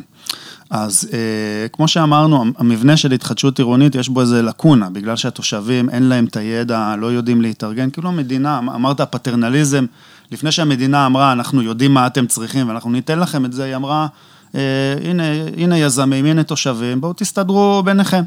אז 0.72 1.10
אה, 1.14 1.68
כמו 1.68 1.88
שאמרנו, 1.88 2.46
המבנה 2.58 2.98
של 2.98 3.12
התחדשות 3.12 3.60
עירונית, 3.60 3.96
יש 3.96 4.10
בו 4.10 4.22
איזה 4.22 4.42
לקונה, 4.42 4.90
בגלל 4.90 5.16
שהתושבים 5.16 5.90
אין 5.90 6.04
להם 6.04 6.26
את 6.26 6.38
הידע, 6.38 6.96
לא 7.00 7.08
יודעים 7.08 7.42
להתארגן, 7.42 7.90
כאילו 7.90 8.10
המדינה, 8.10 8.58
אמרת 8.58 9.02
פטרנליזם, 9.02 9.86
לפני 10.32 10.52
שהמדינה 10.52 11.06
אמרה, 11.06 11.32
אנחנו 11.32 11.62
יודעים 11.62 11.94
מה 11.94 12.08
אתם 12.08 12.28
צריכים 12.28 12.70
ואנחנו 12.70 12.92
ניתן 12.92 13.20
לכם 13.20 13.46
את 13.46 13.54
זה, 13.54 13.64
היא 13.64 13.76
אמרה, 13.76 14.08
אה, 14.56 14.62
הנה, 15.04 15.24
הנה 15.58 15.78
יזמים, 15.78 16.26
הנה 16.26 16.44
תושבים, 16.44 17.02
בואו 17.02 17.14
תסתדרו 17.14 17.82
ביניכם. 17.86 18.24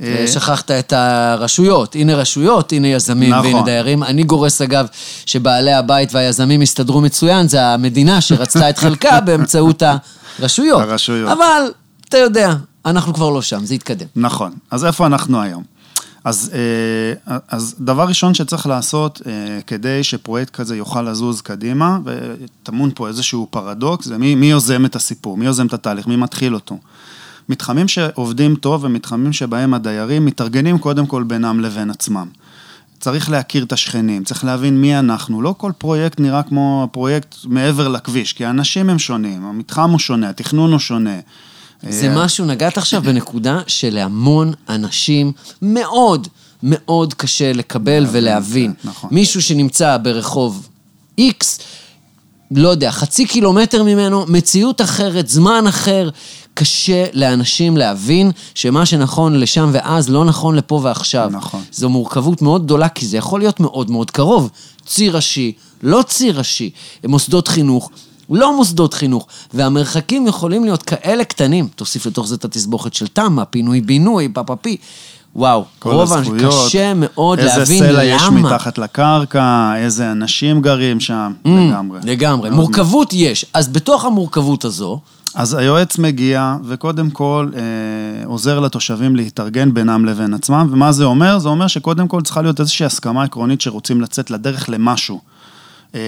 אה, 0.00 0.24
שכחת 0.26 0.70
את 0.70 0.92
הרשויות, 0.92 1.94
הנה 1.94 2.14
רשויות, 2.14 2.72
הנה 2.72 2.88
יזמים 2.88 3.34
נכון. 3.34 3.46
והנה 3.46 3.62
דיירים. 3.62 4.02
אני 4.02 4.22
גורס 4.22 4.62
אגב 4.62 4.86
שבעלי 5.26 5.72
הבית 5.72 6.14
והיזמים 6.14 6.60
הסתדרו 6.60 7.00
מצוין, 7.00 7.48
זה 7.48 7.66
המדינה 7.66 8.20
שרצתה 8.20 8.70
את 8.70 8.78
חלקה 8.78 9.20
באמצעות 9.26 9.82
הרשויות. 10.38 10.82
הרשויות. 10.82 11.30
אבל, 11.30 11.62
אתה 12.08 12.18
יודע, 12.18 12.54
אנחנו 12.86 13.14
כבר 13.14 13.30
לא 13.30 13.42
שם, 13.42 13.64
זה 13.64 13.74
יתקדם. 13.74 14.06
נכון. 14.16 14.52
אז 14.70 14.84
איפה 14.84 15.06
אנחנו 15.06 15.42
היום? 15.42 15.74
אז, 16.24 16.50
אה, 16.54 17.36
אז 17.48 17.74
דבר 17.80 18.08
ראשון 18.08 18.34
שצריך 18.34 18.66
לעשות 18.66 19.22
אה, 19.26 19.32
כדי 19.66 20.04
שפרויקט 20.04 20.54
כזה 20.54 20.76
יוכל 20.76 21.02
לזוז 21.02 21.40
קדימה, 21.40 21.98
וטמון 22.04 22.90
פה 22.94 23.08
איזשהו 23.08 23.46
פרדוקס, 23.50 24.06
זה 24.06 24.18
מי, 24.18 24.34
מי 24.34 24.46
יוזם 24.46 24.84
את 24.84 24.96
הסיפור, 24.96 25.36
מי 25.36 25.46
יוזם 25.46 25.66
את 25.66 25.72
התהליך, 25.72 26.06
מי 26.06 26.16
מתחיל 26.16 26.54
אותו. 26.54 26.78
מתחמים 27.48 27.88
שעובדים 27.88 28.56
טוב 28.56 28.84
ומתחמים 28.84 29.32
שבהם 29.32 29.74
הדיירים 29.74 30.26
מתארגנים 30.26 30.78
קודם 30.78 31.06
כל 31.06 31.22
בינם 31.22 31.60
לבין 31.60 31.90
עצמם. 31.90 32.26
צריך 33.00 33.30
להכיר 33.30 33.64
את 33.64 33.72
השכנים, 33.72 34.24
צריך 34.24 34.44
להבין 34.44 34.80
מי 34.80 34.98
אנחנו. 34.98 35.42
לא 35.42 35.54
כל 35.58 35.72
פרויקט 35.78 36.20
נראה 36.20 36.42
כמו 36.42 36.88
פרויקט 36.92 37.34
מעבר 37.44 37.88
לכביש, 37.88 38.32
כי 38.32 38.44
האנשים 38.44 38.90
הם 38.90 38.98
שונים, 38.98 39.44
המתחם 39.44 39.90
הוא 39.90 39.98
שונה, 39.98 40.28
התכנון 40.30 40.72
הוא 40.72 40.78
שונה. 40.78 41.20
זה 41.88 42.08
אה, 42.08 42.24
משהו, 42.24 42.44
נגעת 42.44 42.78
עכשיו 42.78 43.02
בנקודה 43.02 43.60
שלהמון 43.66 44.52
אנשים 44.68 45.32
מאוד 45.62 46.28
מאוד 46.62 47.14
קשה 47.14 47.52
לקבל 47.52 48.06
ולהבין. 48.12 48.72
נכון. 48.84 49.10
מישהו 49.12 49.42
שנמצא 49.42 49.96
ברחוב 49.96 50.68
X, 51.20 51.44
לא 52.50 52.68
יודע, 52.68 52.90
חצי 52.90 53.26
קילומטר 53.26 53.82
ממנו, 53.82 54.24
מציאות 54.28 54.80
אחרת, 54.80 55.28
זמן 55.28 55.64
אחר. 55.68 56.08
קשה 56.54 57.04
לאנשים 57.12 57.76
להבין 57.76 58.30
שמה 58.54 58.86
שנכון 58.86 59.40
לשם 59.40 59.70
ואז 59.72 60.08
לא 60.08 60.24
נכון 60.24 60.54
לפה 60.54 60.80
ועכשיו. 60.82 61.28
נכון. 61.32 61.62
זו 61.72 61.88
מורכבות 61.88 62.42
מאוד 62.42 62.64
גדולה, 62.64 62.88
כי 62.88 63.06
זה 63.06 63.16
יכול 63.16 63.40
להיות 63.40 63.60
מאוד 63.60 63.90
מאוד 63.90 64.10
קרוב. 64.10 64.50
ציר 64.86 65.16
ראשי, 65.16 65.52
לא 65.82 66.02
ציר 66.02 66.38
ראשי, 66.38 66.70
מוסדות 67.08 67.48
חינוך, 67.48 67.90
לא 68.30 68.56
מוסדות 68.56 68.94
חינוך, 68.94 69.26
והמרחקים 69.54 70.26
יכולים 70.26 70.64
להיות 70.64 70.82
כאלה 70.82 71.24
קטנים. 71.24 71.68
תוסיף 71.76 72.06
לתוך 72.06 72.26
זה 72.26 72.34
את 72.34 72.44
התסבוכת 72.44 72.94
של 72.94 73.06
תמ"א, 73.06 73.44
פינוי-בינוי, 73.50 74.28
פאפאפי. 74.28 74.76
וואו, 75.36 75.64
רוב 75.84 76.12
הזכויות, 76.12 76.68
קשה 76.68 76.92
מאוד 76.96 77.40
להבין 77.40 77.82
למה. 77.82 77.88
איזה 77.88 77.92
סלע 77.92 78.04
יש 78.04 78.22
מתחת 78.22 78.78
לקרקע, 78.78 79.72
איזה 79.76 80.12
אנשים 80.12 80.62
גרים 80.62 81.00
שם, 81.00 81.32
mm, 81.44 81.48
לגמרי. 81.48 82.00
לגמרי, 82.04 82.50
מורכבות 82.50 83.12
יש. 83.12 83.46
אז 83.54 83.68
בתוך 83.68 84.04
המורכבות 84.04 84.64
הזו... 84.64 85.00
אז 85.34 85.54
היועץ 85.54 85.98
מגיע, 85.98 86.56
וקודם 86.64 87.10
כל 87.10 87.50
אה, 87.54 87.60
עוזר 88.26 88.60
לתושבים 88.60 89.16
להתארגן 89.16 89.74
בינם 89.74 90.04
לבין 90.04 90.34
עצמם, 90.34 90.68
ומה 90.70 90.92
זה 90.92 91.04
אומר? 91.04 91.38
זה 91.38 91.48
אומר 91.48 91.66
שקודם 91.66 92.08
כל 92.08 92.22
צריכה 92.22 92.42
להיות 92.42 92.60
איזושהי 92.60 92.86
הסכמה 92.86 93.24
עקרונית 93.24 93.60
שרוצים 93.60 94.00
לצאת 94.00 94.30
לדרך 94.30 94.68
למשהו. 94.68 95.20
אה, 95.94 96.00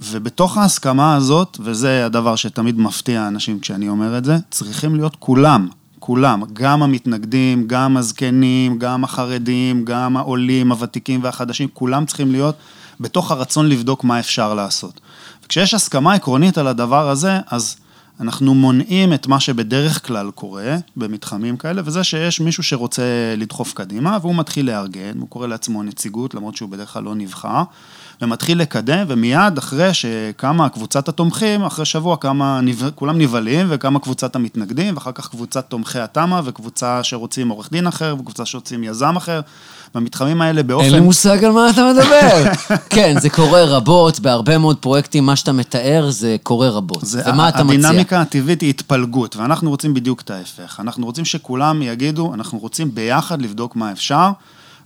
ובתוך 0.00 0.56
ההסכמה 0.56 1.16
הזאת, 1.16 1.58
וזה 1.60 2.06
הדבר 2.06 2.36
שתמיד 2.36 2.78
מפתיע 2.78 3.28
אנשים 3.28 3.60
כשאני 3.60 3.88
אומר 3.88 4.18
את 4.18 4.24
זה, 4.24 4.36
צריכים 4.50 4.94
להיות 4.94 5.16
כולם, 5.18 5.68
כולם, 5.98 6.42
גם 6.52 6.82
המתנגדים, 6.82 7.64
גם 7.66 7.96
הזקנים, 7.96 8.78
גם 8.78 9.04
החרדים, 9.04 9.84
גם 9.84 10.16
העולים, 10.16 10.72
הוותיקים 10.72 11.22
והחדשים, 11.22 11.68
כולם 11.74 12.06
צריכים 12.06 12.32
להיות 12.32 12.54
בתוך 13.00 13.30
הרצון 13.30 13.68
לבדוק 13.68 14.04
מה 14.04 14.18
אפשר 14.18 14.54
לעשות. 14.54 15.00
וכשיש 15.44 15.74
הסכמה 15.74 16.14
עקרונית 16.14 16.58
על 16.58 16.66
הדבר 16.66 17.08
הזה, 17.08 17.38
אז 17.50 17.76
אנחנו 18.20 18.54
מונעים 18.54 19.12
את 19.12 19.26
מה 19.26 19.40
שבדרך 19.40 20.06
כלל 20.06 20.30
קורה 20.30 20.76
במתחמים 20.96 21.56
כאלה, 21.56 21.82
וזה 21.84 22.04
שיש 22.04 22.40
מישהו 22.40 22.62
שרוצה 22.62 23.34
לדחוף 23.36 23.72
קדימה, 23.72 24.18
והוא 24.20 24.34
מתחיל 24.34 24.66
לארגן, 24.66 25.18
הוא 25.20 25.28
קורא 25.28 25.46
לעצמו 25.46 25.82
נציגות, 25.82 26.34
למרות 26.34 26.56
שהוא 26.56 26.68
בדרך 26.68 26.92
כלל 26.92 27.02
לא 27.02 27.14
נבחר. 27.14 27.62
ומתחיל 28.22 28.60
לקדם, 28.60 29.04
ומיד 29.08 29.58
אחרי 29.58 29.94
שקמה 29.94 30.68
קבוצת 30.68 31.08
התומכים, 31.08 31.64
אחרי 31.64 31.84
שבוע 31.84 32.16
כמה, 32.16 32.60
כולם 32.94 33.18
נבהלים, 33.18 33.66
וכמה 33.70 33.98
קבוצת 33.98 34.36
המתנגדים, 34.36 34.94
ואחר 34.94 35.12
כך 35.12 35.28
קבוצת 35.28 35.66
תומכי 35.68 35.98
התמ"א, 35.98 36.40
וקבוצה 36.44 37.02
שרוצים 37.02 37.48
עורך 37.48 37.68
דין 37.72 37.86
אחר, 37.86 38.16
וקבוצה 38.18 38.46
שרוצים 38.46 38.84
יזם 38.84 39.16
אחר. 39.16 39.40
במתחמים 39.94 40.42
האלה 40.42 40.62
באופן... 40.62 40.84
אין 40.84 40.94
לי 40.94 41.00
מושג 41.00 41.44
על 41.44 41.52
מה 41.52 41.70
אתה 41.70 41.92
מדבר. 41.92 42.52
כן, 42.94 43.14
זה 43.20 43.30
קורה 43.30 43.64
רבות, 43.64 44.20
בהרבה 44.20 44.58
מאוד 44.58 44.76
פרויקטים, 44.76 45.26
מה 45.26 45.36
שאתה 45.36 45.52
מתאר 45.52 46.10
זה 46.10 46.36
קורה 46.42 46.68
רבות. 46.68 47.04
זה, 47.04 47.22
ומה 47.26 47.48
אתה 47.48 47.64
מציע? 47.64 47.78
הדינמיקה 47.78 48.20
הטבעית 48.20 48.60
היא 48.60 48.70
התפלגות, 48.70 49.36
ואנחנו 49.36 49.70
רוצים 49.70 49.94
בדיוק 49.94 50.20
את 50.20 50.30
ההפך. 50.30 50.80
אנחנו 50.80 51.06
רוצים 51.06 51.24
שכולם 51.24 51.82
יגידו, 51.82 52.34
אנחנו 52.34 52.58
רוצים 52.58 52.94
ביחד 52.94 53.42
לבדוק 53.42 53.76
מה 53.76 53.92
אפשר, 53.92 54.30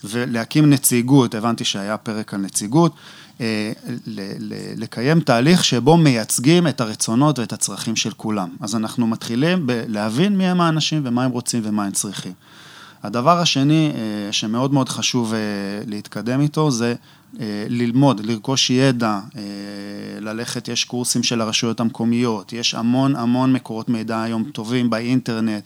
ולהקים 0.05 0.71
נציגות, 0.71 1.35
הבנתי 1.35 1.65
שהיה 1.65 1.97
פרק 1.97 2.35
על 2.35 2.41
נציגות. 2.41 2.93
אה, 3.43 3.73
לקיים 4.77 5.21
תהליך 5.21 5.65
שבו 5.65 5.97
מייצגים 5.97 6.69
את 6.69 6.81
הרצונות 6.81 7.39
ואת 7.39 7.53
הצרכים 7.53 7.97
של 7.97 8.11
כולם. 8.11 8.49
אז 8.61 8.75
אנחנו 8.75 9.07
מתחילים 9.07 9.67
בלהבין 9.67 10.39
מי 10.39 10.47
הם 10.47 10.61
האנשים 10.61 11.03
ומה 11.05 11.25
הם 11.25 11.31
רוצים 11.31 11.63
ומה 11.65 11.85
הם 11.85 11.93
צריכים. 11.93 12.33
הדבר 13.03 13.39
השני 13.39 13.93
אה, 13.95 14.33
שמאוד 14.33 14.73
מאוד 14.73 14.89
חשוב 14.89 15.35
אה, 15.35 15.39
להתקדם 15.87 16.41
איתו 16.41 16.71
זה 16.71 16.95
ללמוד, 17.69 18.21
לרכוש 18.27 18.71
ידע, 18.71 19.21
ללכת, 20.21 20.69
יש 20.69 20.85
קורסים 20.85 21.23
של 21.23 21.41
הרשויות 21.41 21.81
המקומיות, 21.81 22.53
יש 22.53 22.75
המון 22.75 23.17
המון 23.17 23.53
מקורות 23.53 23.89
מידע 23.89 24.23
היום 24.23 24.45
טובים 24.53 24.91
באינטרנט. 24.91 25.65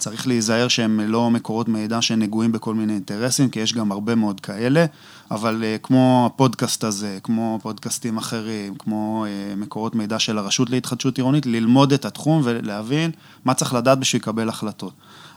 צריך 0.00 0.26
להיזהר 0.26 0.68
שהם 0.68 1.00
לא 1.00 1.30
מקורות 1.30 1.68
מידע 1.68 2.02
שנגועים 2.02 2.52
בכל 2.52 2.74
מיני 2.74 2.92
אינטרסים, 2.92 3.50
כי 3.50 3.60
יש 3.60 3.74
גם 3.74 3.92
הרבה 3.92 4.14
מאוד 4.14 4.40
כאלה, 4.40 4.84
אבל 5.30 5.62
uh, 5.62 5.82
כמו 5.82 6.30
הפודקאסט 6.32 6.84
הזה, 6.84 7.18
כמו 7.22 7.58
פודקאסטים 7.62 8.18
אחרים, 8.18 8.74
כמו 8.74 9.24
uh, 9.24 9.56
מקורות 9.56 9.94
מידע 9.94 10.18
של 10.18 10.38
הרשות 10.38 10.70
להתחדשות 10.70 11.16
עירונית, 11.16 11.46
ללמוד 11.46 11.92
את 11.92 12.04
התחום 12.04 12.42
ולהבין 12.44 13.10
מה 13.44 13.54
צריך 13.54 13.74
לדעת 13.74 13.98
בשביל 13.98 14.22
לקבל 14.22 14.48
החלטות. 14.48 14.92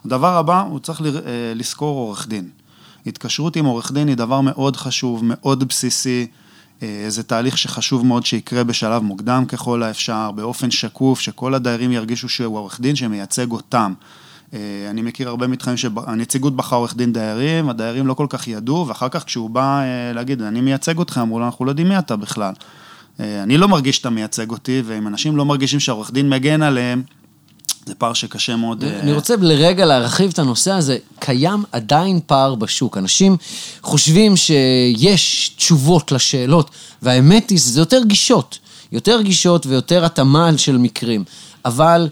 הדבר 0.06 0.38
הבא, 0.38 0.62
הוא 0.62 0.80
צריך 0.80 1.00
uh, 1.00 1.04
לזכור 1.56 1.98
עורך 1.98 2.28
דין. 2.28 2.50
התקשרות 3.06 3.56
עם 3.56 3.66
עורך 3.66 3.92
דין 3.92 4.08
היא 4.08 4.18
דבר 4.18 4.42
מאוד 4.42 4.76
חשוב, 4.76 5.22
מאוד 5.24 5.64
בסיסי. 5.64 6.28
זה 7.08 7.24
תהליך 7.24 7.58
שחשוב 7.58 8.06
מאוד 8.06 8.26
שיקרה 8.26 8.64
בשלב 8.64 9.02
מוקדם 9.02 9.46
ככל 9.48 9.84
האפשר, 9.84 10.32
באופן 10.32 10.72
שקוף, 10.72 11.20
שכל 11.20 11.54
הדיירים 11.54 11.92
ירגישו 11.92 12.30
שהוא 12.30 12.58
עורך 12.58 12.80
דין 12.80 12.96
שמייצג 12.96 13.52
אותם. 13.52 13.94
אה, 14.54 14.60
אני 14.90 15.02
מכיר 15.02 15.30
הרבה 15.30 15.48
מתחמים 15.48 15.78
שהנציגות 15.78 16.56
בחרה 16.56 16.78
עורך 16.78 16.96
דין 16.96 17.14
דיירים, 17.14 17.70
הדיירים 17.70 18.08
לא 18.08 18.14
כל 18.14 18.26
כך 18.30 18.48
ידעו, 18.48 18.88
ואחר 18.88 19.10
כך 19.10 19.24
כשהוא 19.24 19.50
בא 19.50 19.82
אה, 19.82 20.14
להגיד, 20.14 20.42
אני 20.42 20.62
מייצג 20.62 20.98
אותך, 20.98 21.20
אמרו 21.22 21.40
לו, 21.40 21.46
אנחנו 21.46 21.66
לא 21.66 21.72
יודעים 21.72 21.90
מי 21.90 22.00
אתה 22.00 22.16
בכלל. 22.16 22.54
אה, 23.20 23.44
אני 23.44 23.58
לא 23.58 23.68
מרגיש 23.68 23.96
שאתה 23.96 24.10
מייצג 24.10 24.52
אותי, 24.52 24.82
ואם 24.86 25.08
אנשים 25.08 25.38
לא 25.38 25.46
מרגישים 25.46 25.80
שהעורך 25.80 26.12
דין 26.12 26.30
מגן 26.30 26.62
עליהם, 26.62 27.04
זה 27.86 27.96
פער 27.96 28.14
שקשה 28.14 28.56
מאוד... 28.56 28.84
אני 28.84 29.14
רוצה 29.14 29.36
לרגע 29.42 29.86
להרחיב 29.86 30.32
את 30.34 30.40
הנושא 30.40 30.72
הזה. 30.72 30.98
קיים 31.20 31.64
עדיין 31.72 32.20
פער 32.26 32.56
בשוק. 32.56 32.98
אנשים 32.98 33.38
חושבים 33.82 34.38
שיש 34.38 35.50
תשובות 35.58 36.12
לשאלות, 36.12 36.70
והאמת 37.02 37.50
היא 37.50 37.58
שזה 37.58 37.82
יותר 37.82 38.02
גישות. 38.04 38.60
יותר 38.92 39.22
גישות 39.22 39.66
ויותר 39.66 40.06
התאמה 40.06 40.58
של 40.58 40.78
מקרים. 40.78 41.24
אבל 41.66 42.10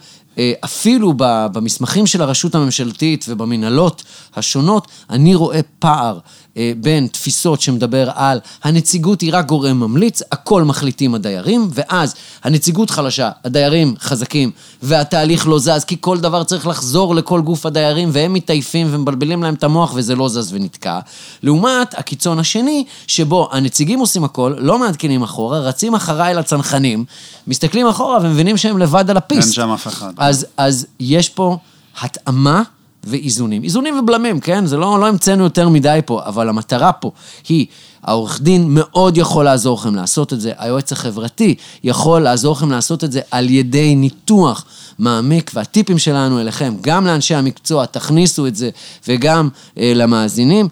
אפילו 0.65 1.13
ב- 1.17 1.45
במסמכים 1.53 2.07
של 2.07 2.21
הרשות 2.21 2.55
הממשלתית 2.55 3.25
ובמנהלות 3.29 4.03
השונות, 4.35 4.88
אני 5.09 5.35
רואה 5.35 5.59
פער 5.79 6.19
אה, 6.57 6.71
בין 6.77 7.07
תפיסות 7.07 7.61
שמדבר 7.61 8.09
על 8.15 8.39
הנציגות 8.63 9.21
היא 9.21 9.29
רק 9.33 9.45
גורם 9.45 9.79
ממליץ, 9.79 10.21
הכל 10.31 10.63
מחליטים 10.63 11.15
הדיירים, 11.15 11.69
ואז 11.73 12.15
הנציגות 12.43 12.89
חלשה, 12.89 13.29
הדיירים 13.45 13.95
חזקים, 14.00 14.51
והתהליך 14.81 15.47
לא 15.47 15.59
זז, 15.59 15.83
כי 15.88 15.97
כל 16.00 16.19
דבר 16.19 16.43
צריך 16.43 16.67
לחזור 16.67 17.15
לכל 17.15 17.41
גוף 17.41 17.65
הדיירים, 17.65 18.09
והם 18.11 18.33
מתעייפים 18.33 18.88
ומבלבלים 18.91 19.43
להם 19.43 19.53
את 19.53 19.63
המוח 19.63 19.93
וזה 19.95 20.15
לא 20.15 20.29
זז 20.29 20.53
ונתקע. 20.53 21.00
לעומת 21.43 22.00
הקיצון 22.00 22.39
השני, 22.39 22.85
שבו 23.07 23.50
הנציגים 23.51 24.00
עושים 24.00 24.23
הכל, 24.23 24.55
לא 24.57 24.79
מעדכנים 24.79 25.23
אחורה, 25.23 25.59
רצים 25.59 25.95
אחריי 25.95 26.33
לצנחנים, 26.33 27.05
מסתכלים 27.47 27.88
אחורה 27.88 28.17
ומבינים 28.21 28.57
שהם 28.57 28.77
לבד 28.77 29.09
על 29.09 29.17
הפיסט. 29.17 29.47
אין 29.47 29.53
שם 29.53 29.69
אף 29.69 29.88
אחד. 29.88 30.13
אז, 30.22 30.46
אז 30.58 30.86
יש 31.00 31.30
פה 31.30 31.58
התאמה 32.01 32.63
ואיזונים. 33.04 33.63
איזונים 33.63 34.00
ובלמים, 34.00 34.40
כן? 34.40 34.66
זה 34.66 34.78
לא, 34.78 35.00
לא 35.00 35.08
המצאנו 35.08 35.44
יותר 35.44 35.70
מדי 35.70 36.00
פה, 36.06 36.22
אבל 36.25 36.50
המטרה 36.50 36.92
פה 36.92 37.12
היא, 37.50 37.66
העורך 38.04 38.42
דין 38.42 38.66
מאוד 38.70 39.18
יכול 39.18 39.46
לעזור 39.46 39.78
לכם 39.78 39.96
לעשות 39.96 40.34
את 40.34 40.42
זה, 40.42 40.51
היועץ 40.58 40.92
החברתי 40.92 41.56
יכול 41.84 42.22
לעזור 42.22 42.56
לכם 42.56 42.72
לעשות 42.72 43.04
את 43.04 43.12
זה 43.12 43.22
על 43.32 43.50
ידי 43.50 43.96
ניתוח 43.96 44.66
מעמיק, 45.00 45.51
והטיפים 45.54 45.98
שלנו 45.98 46.42
אליכם, 46.42 46.74
גם 46.82 47.06
לאנשי 47.06 47.36
המקצוע, 47.36 47.86
תכניסו 47.86 48.48
את 48.48 48.56
זה, 48.56 48.70
וגם 49.08 49.50
אה, 49.78 49.92
למאזינים, 49.96 50.68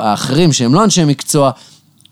האחרים 0.00 0.52
שהם 0.52 0.74
לא 0.74 0.84
אנשי 0.84 1.04
מקצוע, 1.04 1.50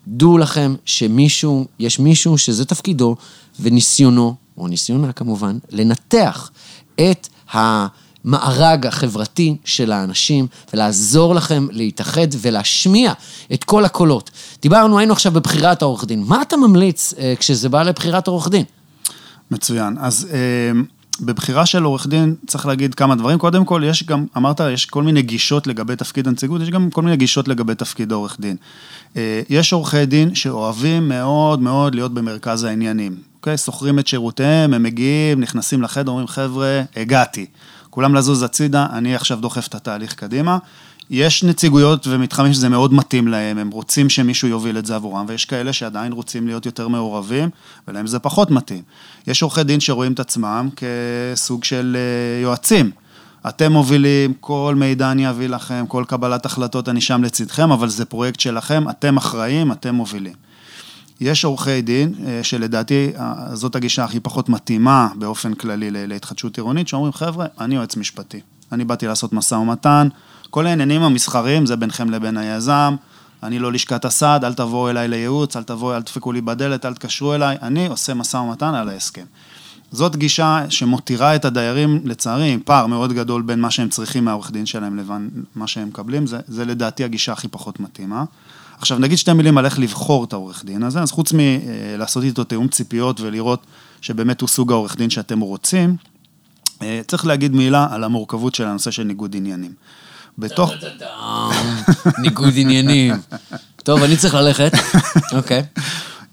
דעו 0.07 0.37
לכם 0.37 0.75
שמישהו, 0.85 1.65
יש 1.79 1.99
מישהו 1.99 2.37
שזה 2.37 2.65
תפקידו 2.65 3.15
וניסיונו, 3.59 4.35
או 4.57 4.67
ניסיונה 4.67 5.11
כמובן, 5.11 5.57
לנתח 5.71 6.51
את 6.95 7.27
המארג 7.51 8.87
החברתי 8.87 9.57
של 9.65 9.91
האנשים 9.91 10.47
ולעזור 10.73 11.35
לכם 11.35 11.67
להתאחד 11.71 12.27
ולהשמיע 12.41 13.13
את 13.53 13.63
כל 13.63 13.85
הקולות. 13.85 14.31
דיברנו, 14.61 14.97
היינו 14.97 15.13
עכשיו 15.13 15.31
בבחירת 15.31 15.81
העורך 15.81 16.05
דין. 16.05 16.23
מה 16.27 16.41
אתה 16.41 16.57
ממליץ 16.57 17.13
אה, 17.17 17.33
כשזה 17.39 17.69
בא 17.69 17.83
לבחירת 17.83 18.27
עורך 18.27 18.49
דין? 18.49 18.63
מצוין. 19.51 19.95
אז 19.99 20.27
אה, 20.33 20.81
בבחירה 21.21 21.65
של 21.65 21.83
עורך 21.83 22.07
דין 22.07 22.35
צריך 22.47 22.65
להגיד 22.65 22.95
כמה 22.95 23.15
דברים. 23.15 23.37
קודם 23.37 23.65
כל, 23.65 23.83
יש 23.85 24.03
גם, 24.03 24.25
אמרת, 24.37 24.61
יש 24.73 24.85
כל 24.85 25.03
מיני 25.03 25.21
גישות 25.21 25.67
לגבי 25.67 25.95
תפקיד 25.95 26.27
הנציגות, 26.27 26.61
יש 26.61 26.69
גם 26.69 26.89
כל 26.89 27.01
מיני 27.01 27.17
גישות 27.17 27.47
לגבי 27.47 27.75
תפקיד 27.75 28.11
העורך 28.11 28.37
דין. 28.39 28.55
אה, 29.17 29.41
יש 29.49 29.73
עורכי 29.73 30.05
דין 30.05 30.35
שאוהבים 30.35 31.09
מאוד 31.09 31.61
מאוד 31.61 31.95
להיות 31.95 32.13
במרכז 32.13 32.63
העניינים. 32.63 33.32
אוקיי? 33.43 33.57
שוכרים 33.57 33.99
את 33.99 34.07
שירותיהם, 34.07 34.73
הם 34.73 34.83
מגיעים, 34.83 35.39
נכנסים 35.39 35.81
לחדר, 35.81 36.11
אומרים, 36.11 36.27
חבר'ה, 36.27 36.81
הגעתי. 36.95 37.45
כולם 37.89 38.15
לזוז 38.15 38.43
הצידה, 38.43 38.87
אני 38.93 39.15
עכשיו 39.15 39.37
דוחף 39.41 39.67
את 39.67 39.75
התהליך 39.75 40.13
קדימה. 40.13 40.57
יש 41.09 41.43
נציגויות 41.43 42.07
ומתחמים 42.07 42.53
שזה 42.53 42.69
מאוד 42.69 42.93
מתאים 42.93 43.27
להם, 43.27 43.57
הם 43.57 43.69
רוצים 43.69 44.09
שמישהו 44.09 44.47
יוביל 44.47 44.77
את 44.77 44.85
זה 44.85 44.95
עבורם, 44.95 45.25
ויש 45.27 45.45
כאלה 45.45 45.73
שעדיין 45.73 46.11
רוצים 46.11 46.47
להיות 46.47 46.65
יותר 46.65 46.87
מעורבים, 46.87 47.49
ולהם 47.87 48.07
זה 48.07 48.19
פחות 48.19 48.51
מתאים. 48.51 48.81
יש 49.27 49.41
עורכי 49.41 49.63
דין 49.63 49.79
שרואים 49.79 50.13
את 50.13 50.19
עצמם 50.19 50.69
כסוג 50.75 51.63
של 51.63 51.97
אה, 51.99 52.41
יועצים. 52.41 52.91
אתם 53.47 53.71
מובילים, 53.71 54.33
כל 54.39 54.75
מידע 54.77 55.11
אני 55.11 55.29
אביא 55.29 55.47
לכם, 55.49 55.85
כל 55.87 56.03
קבלת 56.07 56.45
החלטות 56.45 56.89
אני 56.89 57.01
שם 57.01 57.23
לצדכם, 57.23 57.71
אבל 57.71 57.89
זה 57.89 58.05
פרויקט 58.05 58.39
שלכם, 58.39 58.89
אתם 58.89 59.17
אחראים, 59.17 59.71
אתם 59.71 59.95
מובילים. 59.95 60.42
יש 61.23 61.45
עורכי 61.45 61.81
דין, 61.81 62.13
אה, 62.25 62.43
שלדעתי 62.43 63.11
זאת 63.53 63.75
הגישה 63.75 64.03
הכי 64.03 64.19
פחות 64.19 64.49
מתאימה 64.49 65.07
באופן 65.15 65.53
כללי 65.53 65.89
להתחדשות 65.91 66.57
עירונית, 66.57 66.87
שאומרים, 66.87 67.13
חבר'ה, 67.13 67.45
אני 67.59 67.75
יועץ 67.75 67.97
משפטי. 67.97 68.39
אני 68.71 68.85
באתי 68.85 69.07
לעשות 69.07 69.33
משא 69.33 69.55
ומתן, 69.55 70.07
כל 70.49 70.67
העניינים 70.67 71.03
המסחריים 71.03 71.65
זה 71.65 71.75
ביניכם 71.75 72.09
לבין 72.09 72.37
היזם, 72.37 72.95
אני 73.43 73.59
לא 73.59 73.71
לשכת 73.71 74.05
הסעד, 74.05 74.45
אל 74.45 74.53
תבואו 74.53 74.89
אליי 74.89 75.07
לייעוץ, 75.07 75.57
אל 75.57 75.63
תבואו, 75.63 75.95
אל 75.95 76.01
תדפקו 76.01 76.31
לי 76.31 76.41
בדלת, 76.41 76.85
אל 76.85 76.93
תקשרו 76.93 77.33
אליי, 77.33 77.57
אני 77.61 77.87
עושה 77.87 78.13
משא 78.13 78.37
ומתן 78.37 78.73
על 78.73 78.89
ההסכם. 78.89 79.25
זאת 79.91 80.15
גישה 80.15 80.65
שמותירה 80.69 81.35
את 81.35 81.45
הדיירים, 81.45 82.01
לצערי, 82.03 82.53
עם 82.53 82.59
פער 82.65 82.87
מאוד 82.87 83.13
גדול 83.13 83.41
בין 83.41 83.61
מה 83.61 83.71
שהם 83.71 83.89
צריכים 83.89 84.25
מהעורך 84.25 84.51
דין 84.51 84.65
שלהם 84.65 84.97
לבין 84.97 85.29
מה 85.55 85.67
שהם 85.67 85.87
מקבלים, 85.87 86.27
זה, 86.27 86.39
זה 86.47 86.65
לדעתי 86.65 87.03
הגישה 87.03 87.31
הכי 87.31 87.47
פחות 87.47 87.79
מתאימה. 87.79 88.23
עכשיו, 88.83 88.99
נגיד 88.99 89.17
שתי 89.17 89.33
מילים 89.33 89.57
על 89.57 89.65
איך 89.65 89.79
לבחור 89.79 90.23
את 90.23 90.33
העורך 90.33 90.65
דין 90.65 90.83
הזה, 90.83 91.01
אז 91.01 91.11
חוץ 91.11 91.33
מלעשות 91.35 92.23
איתו 92.23 92.43
תיאום 92.43 92.67
ציפיות 92.67 93.21
ולראות 93.21 93.65
שבאמת 94.01 94.41
הוא 94.41 94.49
סוג 94.49 94.71
העורך 94.71 94.97
דין 94.97 95.09
שאתם 95.09 95.39
רוצים, 95.39 95.95
אה, 96.81 97.01
צריך 97.07 97.25
להגיד 97.25 97.55
מילה 97.55 97.87
על 97.91 98.03
המורכבות 98.03 98.55
של 98.55 98.63
הנושא 98.63 98.91
של 98.91 99.03
ניגוד 99.03 99.35
עניינים. 99.35 99.71
בתוך... 100.37 100.71
ניגוד 102.17 102.53
עניינים. 102.55 103.13
טוב, 103.83 104.03
אני 104.03 104.17
צריך 104.17 104.33
ללכת. 104.33 104.71
אוקיי. 105.37 105.63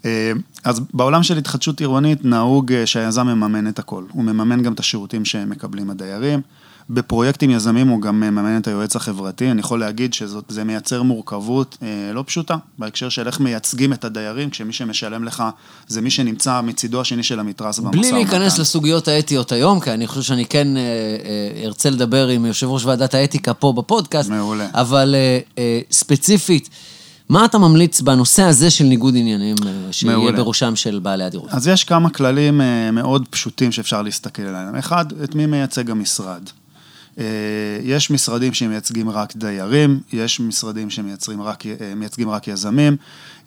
אה, 0.05 0.31
אז 0.63 0.81
בעולם 0.93 1.23
של 1.23 1.37
התחדשות 1.37 1.79
עירונית 1.79 2.25
נהוג 2.25 2.73
אה, 2.73 2.85
שהיזם 2.85 3.27
מממן 3.27 3.67
את 3.67 3.79
הכל. 3.79 4.03
הוא 4.11 4.23
מממן 4.23 4.63
גם 4.63 4.73
את 4.73 4.79
השירותים 4.79 5.25
שמקבלים 5.25 5.89
הדיירים. 5.89 6.41
בפרויקטים 6.93 7.49
יזמים 7.49 7.87
הוא 7.87 8.01
גם 8.01 8.19
מממן 8.19 8.57
את 8.57 8.67
היועץ 8.67 8.95
החברתי, 8.95 9.51
אני 9.51 9.59
יכול 9.59 9.79
להגיד 9.79 10.13
שזה 10.13 10.63
מייצר 10.63 11.03
מורכבות 11.03 11.77
אה, 11.83 12.13
לא 12.13 12.23
פשוטה, 12.27 12.55
בהקשר 12.79 13.09
של 13.09 13.27
איך 13.27 13.39
מייצגים 13.39 13.93
את 13.93 14.05
הדיירים, 14.05 14.49
כשמי 14.49 14.73
שמשלם 14.73 15.23
לך 15.23 15.43
זה 15.87 16.01
מי 16.01 16.09
שנמצא 16.09 16.61
מצידו 16.61 17.01
השני 17.01 17.23
של 17.23 17.39
המתרס 17.39 17.79
במשא 17.79 17.87
ומתן. 17.87 18.01
בלי 18.01 18.11
להיכנס 18.11 18.59
לסוגיות 18.59 19.07
האתיות 19.07 19.51
היום, 19.51 19.79
כי 19.79 19.91
אני 19.91 20.07
חושב 20.07 20.21
שאני 20.21 20.45
כן 20.45 20.77
אה, 20.77 20.81
אה, 20.81 21.65
ארצה 21.65 21.89
לדבר 21.89 22.27
עם 22.27 22.45
יושב 22.45 22.67
ראש 22.67 22.85
ועדת 22.85 23.13
האתיקה 23.13 23.53
פה 23.53 23.73
בפודקאסט, 23.77 24.29
מעולה. 24.29 24.67
אבל 24.73 25.15
אה, 25.17 25.39
אה, 25.57 25.79
ספציפית, 25.91 26.69
מה 27.29 27.45
אתה 27.45 27.57
ממליץ 27.57 28.01
בנושא 28.01 28.43
הזה 28.43 28.69
של 28.69 28.83
ניגוד 28.83 29.15
עניינים, 29.17 29.55
אה, 29.65 29.71
שיהיה 29.91 30.17
מעולה. 30.17 30.37
בראשם 30.37 30.75
של 30.75 30.99
בעלי 31.03 31.23
הדירות? 31.23 31.49
אז 31.49 31.67
יש 31.67 31.83
כמה 31.83 32.09
כללים 32.09 32.61
אה, 32.61 32.91
מאוד 32.91 33.27
פשוטים 33.29 33.71
שאפשר 33.71 34.01
להסתכל 34.01 34.41
עליהם. 34.41 34.75
אחד, 34.75 35.05
את 35.23 35.35
מי 35.35 35.45
מייצג 35.45 35.91
המשרד. 35.91 36.41
אה, 37.19 37.25
יש 37.83 38.11
משרדים 38.11 38.53
שמייצגים 38.53 39.09
רק 39.09 39.35
דיירים, 39.35 39.99
יש 40.13 40.39
משרדים 40.39 40.89
שמייצגים 40.89 41.41
רק, 41.41 41.65
אה, 41.65 42.27
רק 42.27 42.47
יזמים, 42.47 42.97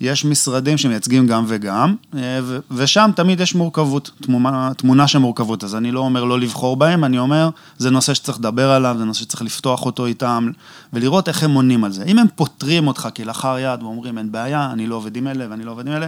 יש 0.00 0.24
משרדים 0.24 0.78
שמייצגים 0.78 1.26
גם 1.26 1.44
וגם, 1.48 1.94
אה, 2.16 2.40
ושם 2.70 3.10
תמיד 3.16 3.40
יש 3.40 3.54
מורכבות, 3.54 4.10
תמונה, 4.22 4.72
תמונה 4.76 5.08
של 5.08 5.18
מורכבות. 5.18 5.64
אז 5.64 5.74
אני 5.74 5.92
לא 5.92 6.00
אומר 6.00 6.24
לא 6.24 6.40
לבחור 6.40 6.76
בהם, 6.76 7.04
אני 7.04 7.18
אומר, 7.18 7.50
זה 7.78 7.90
נושא 7.90 8.14
שצריך 8.14 8.38
לדבר 8.38 8.70
עליו, 8.70 8.96
זה 8.98 9.04
נושא 9.04 9.20
שצריך 9.20 9.42
לפתוח 9.42 9.86
אותו 9.86 10.06
איתם, 10.06 10.50
ולראות 10.92 11.28
איך 11.28 11.42
הם 11.42 11.50
מונים 11.50 11.84
על 11.84 11.92
זה. 11.92 12.04
אם 12.04 12.18
הם 12.18 12.26
פותרים 12.34 12.86
אותך 12.86 13.08
כלאחר 13.16 13.58
יד 13.58 13.82
ואומרים, 13.82 14.18
אין 14.18 14.32
בעיה, 14.32 14.70
אני 14.72 14.86
לא 14.86 14.94
עובד 14.94 15.16
עם 15.16 15.26
אלה 15.26 15.46
ואני 15.50 15.64
לא 15.64 15.70
עובד 15.70 15.86
עם 15.86 15.92
אלה, 15.92 16.06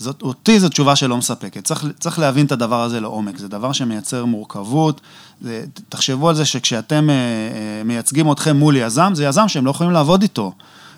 זאת, 0.00 0.22
אותי 0.22 0.60
זו 0.60 0.68
תשובה 0.68 0.96
שלא 0.96 1.16
מספקת. 1.16 1.64
צריך, 1.64 1.84
צריך 2.00 2.18
להבין 2.18 2.46
את 2.46 2.52
הדבר 2.52 2.82
הזה 2.82 3.00
לעומק. 3.00 3.38
זה 3.38 3.48
דבר 3.48 3.72
שמייצר 3.72 4.24
מורכבות. 4.24 5.00
זה, 5.42 5.64
תחשבו 5.88 6.28
על 6.28 6.34
זה 6.34 6.44
שכשאתם 6.44 7.10
אה, 7.10 7.14
אה, 7.14 7.84
מייצגים 7.84 8.32
אתכם 8.32 8.56
מול 8.56 8.76
יזם, 8.76 9.12
זה 9.14 9.24
יזם 9.24 9.48
שהם 9.48 9.66
לא 9.66 9.70
יכולים 9.70 9.92
לעבוד 9.92 10.22
איתו. 10.22 10.52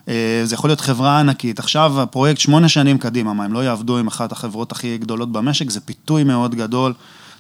אה, 0.09 0.41
זה 0.45 0.55
יכול 0.55 0.71
להיות 0.71 0.81
חברה 0.81 1.21
ענקית. 1.21 1.59
עכשיו 1.59 2.01
הפרויקט 2.01 2.41
שמונה 2.41 2.69
שנים 2.69 2.99
קדימה, 2.99 3.33
מה, 3.33 3.45
הם 3.45 3.53
לא 3.53 3.65
יעבדו 3.65 3.99
עם 3.99 4.07
אחת 4.07 4.33
החברות 4.33 4.73
הכי 4.73 4.99
גדולות 4.99 5.33
במשק, 5.33 5.71
זה 5.71 5.81
פיתוי 5.81 6.25
מאוד 6.25 6.55
גדול. 6.55 6.95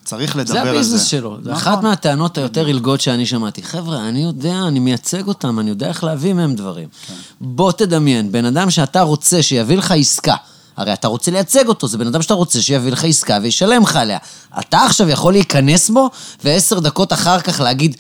צריך 0.04 0.36
לדבר 0.36 0.58
על 0.58 0.64
זה. 0.64 0.72
זה 0.72 0.78
הביזנס 0.78 1.04
שלו. 1.04 1.38
זה 1.42 1.52
אחת 1.52 1.72
נכון. 1.72 1.84
מהטענות 1.84 2.38
היותר 2.38 2.66
עילגות 2.66 3.00
שאני 3.00 3.26
שמעתי. 3.26 3.62
חבר'ה, 3.62 4.08
אני 4.08 4.22
יודע, 4.22 4.58
אני 4.68 4.78
מייצג 4.78 5.28
אותם, 5.28 5.58
אני 5.58 5.70
יודע 5.70 5.88
איך 5.88 6.04
להביא 6.04 6.32
מהם 6.32 6.54
דברים. 6.54 6.88
כן. 7.06 7.14
בוא 7.40 7.72
תדמיין, 7.72 8.32
בן 8.32 8.44
אדם 8.44 8.70
שאתה 8.70 9.02
רוצה 9.02 9.42
שיביא 9.42 9.76
לך 9.76 9.90
עסקה, 9.90 10.36
הרי 10.76 10.92
אתה 10.92 11.08
רוצה 11.08 11.30
לייצג 11.30 11.68
אותו, 11.68 11.88
זה 11.88 11.98
בן 11.98 12.06
אדם 12.06 12.22
שאתה 12.22 12.34
רוצה 12.34 12.62
שיביא 12.62 12.92
לך 12.92 13.04
עסקה 13.04 13.38
וישלם 13.42 13.82
לך 13.82 13.96
עליה. 13.96 14.18
אתה 14.60 14.84
עכשיו 14.84 15.08
יכול 15.08 15.32
להיכנס 15.32 15.90
בו, 15.90 16.10
ועשר 16.44 16.78
דקות 16.78 17.12
אחר 17.12 17.40
כך 17.40 17.60
להגיד, 17.60 17.96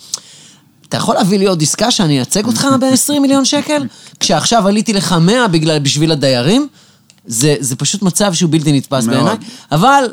אתה 0.88 0.96
יכול 0.96 1.14
להביא 1.14 1.38
לי 1.38 1.46
עוד 1.46 1.62
עסקה 1.62 1.90
שאני 1.90 2.16
אייצג 2.18 2.46
אותך 2.46 2.66
ב-20 2.80 3.20
מיליון 3.20 3.44
שקל? 3.44 3.86
כשעכשיו 4.20 4.68
עליתי 4.68 4.92
לך 4.92 5.12
100 5.12 5.48
בגלל, 5.48 5.78
בשביל 5.78 6.12
הדיירים? 6.12 6.68
זה, 7.26 7.56
זה 7.60 7.76
פשוט 7.76 8.02
מצב 8.02 8.34
שהוא 8.34 8.50
בלתי 8.50 8.72
נתפס 8.72 9.06
בעיניי. 9.06 9.36
אבל 9.72 10.04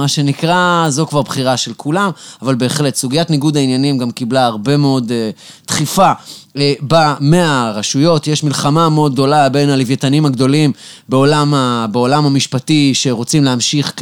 מה 0.00 0.08
שנקרא, 0.08 0.86
זו 0.88 1.06
כבר 1.06 1.22
בחירה 1.22 1.56
של 1.56 1.72
כולם, 1.76 2.10
אבל 2.42 2.54
בהחלט, 2.54 2.94
סוגיית 2.94 3.30
ניגוד 3.30 3.56
העניינים 3.56 3.98
גם 3.98 4.10
קיבלה 4.10 4.46
הרבה 4.46 4.76
מאוד 4.76 5.10
uh, 5.10 5.68
דחיפה 5.68 6.12
uh, 6.56 6.94
מהרשויות. 7.20 8.26
יש 8.26 8.44
מלחמה 8.44 8.88
מאוד 8.88 9.12
גדולה 9.12 9.48
בין 9.48 9.70
הלוויתנים 9.70 10.26
הגדולים 10.26 10.72
בעולם, 11.08 11.54
ה, 11.54 11.86
בעולם 11.92 12.26
המשפטי, 12.26 12.90
שרוצים 12.94 13.44
להמשיך 13.44 13.92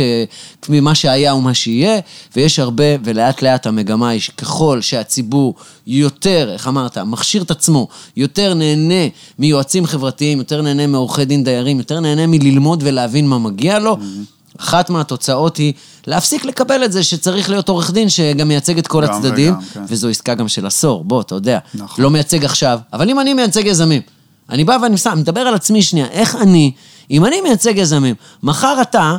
ממה 0.69 0.95
שהיה 0.95 1.35
ומה 1.35 1.55
שיהיה, 1.55 2.01
ויש 2.37 2.59
הרבה, 2.59 2.85
ולאט 3.05 3.43
לאט 3.43 3.67
המגמה 3.67 4.09
היא 4.09 4.21
שככל 4.21 4.81
שהציבור 4.81 5.55
יותר, 5.87 6.51
איך 6.53 6.69
אמרת, 6.69 6.99
מכשיר 6.99 7.43
את 7.43 7.51
עצמו, 7.51 7.89
יותר 8.17 8.55
נהנה 8.55 9.09
מיועצים 9.39 9.87
חברתיים, 9.87 10.39
יותר 10.39 10.63
נהנה 10.63 10.87
מעורכי 10.87 11.25
דין 11.25 11.45
דיירים, 11.45 11.79
יותר 11.79 12.01
נהנה 12.01 12.27
מללמוד 12.27 12.83
ולהבין 12.87 13.29
מה 13.29 13.39
מגיע 13.39 13.79
לו, 13.79 13.95
mm-hmm. 13.97 14.38
אחת 14.61 14.91
מהתוצאות 14.91 15.57
היא 15.57 15.73
להפסיק 16.07 16.45
לקבל 16.45 16.85
את 16.85 16.93
זה 16.93 17.03
שצריך 17.03 17.51
להיות 17.51 17.69
עורך 17.69 17.91
דין 17.91 18.09
שגם 18.09 18.49
מייצג 18.49 18.79
את 18.79 18.87
כל 18.87 19.07
גם 19.07 19.13
הצדדים, 19.13 19.53
וגם, 19.53 19.63
כן. 19.73 19.85
וזו 19.89 20.09
עסקה 20.09 20.35
גם 20.35 20.49
של 20.49 20.67
עשור, 20.67 21.05
בוא, 21.05 21.21
אתה 21.21 21.35
יודע. 21.35 21.59
נכון. 21.75 22.05
לא 22.05 22.11
מייצג 22.11 22.45
עכשיו, 22.45 22.79
אבל 22.93 23.11
אם 23.11 23.21
אני 23.21 23.35
מייצג 23.35 23.67
יזמים, 23.67 24.03
אני 24.51 24.65
בא 24.65 24.79
ואני 24.83 24.97
שם, 24.97 25.15
מדבר 25.17 25.41
על 25.41 25.55
עצמי 25.55 25.83
שנייה, 25.83 26.07
איך 26.07 26.37
אני, 26.37 26.73
אם 27.11 27.25
אני 27.25 27.41
מייצג 27.41 27.73
יזמים, 27.77 28.15
מחר 28.43 28.83
אתה 28.83 29.17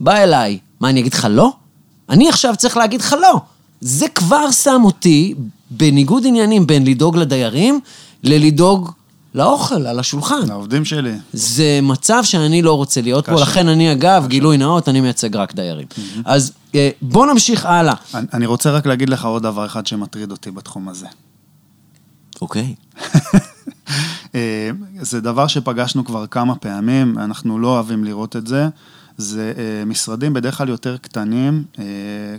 בא 0.00 0.16
אליי, 0.16 0.58
מה, 0.80 0.88
אני 0.88 1.00
אגיד 1.00 1.14
לך 1.14 1.26
לא? 1.30 1.52
אני 2.08 2.28
עכשיו 2.28 2.54
צריך 2.58 2.76
להגיד 2.76 3.00
לך 3.00 3.16
לא. 3.22 3.40
זה 3.80 4.08
כבר 4.08 4.50
שם 4.50 4.80
אותי 4.84 5.34
בניגוד 5.70 6.22
עניינים 6.26 6.66
בין 6.66 6.86
לדאוג 6.86 7.16
לדיירים 7.16 7.80
ללדאוג 8.22 8.90
לאוכל, 9.34 9.86
על 9.86 9.98
השולחן. 9.98 10.50
העובדים 10.50 10.84
שלי. 10.84 11.12
זה 11.32 11.80
מצב 11.82 12.20
שאני 12.24 12.62
לא 12.62 12.72
רוצה 12.74 13.00
להיות 13.00 13.26
פה. 13.26 13.32
לכן 13.40 13.68
אני, 13.68 13.92
אגב, 13.92 14.26
גילוי 14.28 14.56
נאות, 14.58 14.88
אני 14.88 15.00
מייצג 15.00 15.36
רק 15.36 15.54
דיירים. 15.54 15.86
אז 16.24 16.52
אה, 16.74 16.90
בוא 17.02 17.26
נמשיך 17.26 17.66
הלאה. 17.66 17.94
אני- 18.14 18.46
רוצה 18.46 18.70
רק 18.70 18.86
להגיד 18.86 19.08
לך 19.08 19.24
עוד 19.24 19.42
דבר 19.42 19.66
אחד 19.66 19.86
שמטריד 19.86 20.30
אותי 20.30 20.50
בתחום 20.50 20.88
הזה. 20.88 21.06
אוקיי. 22.40 22.74
אה, 24.34 24.70
זה 25.00 25.20
דבר 25.20 25.46
שפגשנו 25.46 26.04
כבר 26.04 26.26
כמה 26.26 26.54
פעמים, 26.54 27.18
אנחנו 27.18 27.58
לא 27.58 27.68
אוהבים 27.68 28.04
לראות 28.04 28.36
את 28.36 28.46
זה. 28.46 28.68
זה 29.16 29.52
אה, 29.58 29.84
משרדים 29.84 30.32
בדרך 30.32 30.58
כלל 30.58 30.68
יותר 30.68 30.96
קטנים, 30.96 31.64
אה, 31.78 31.84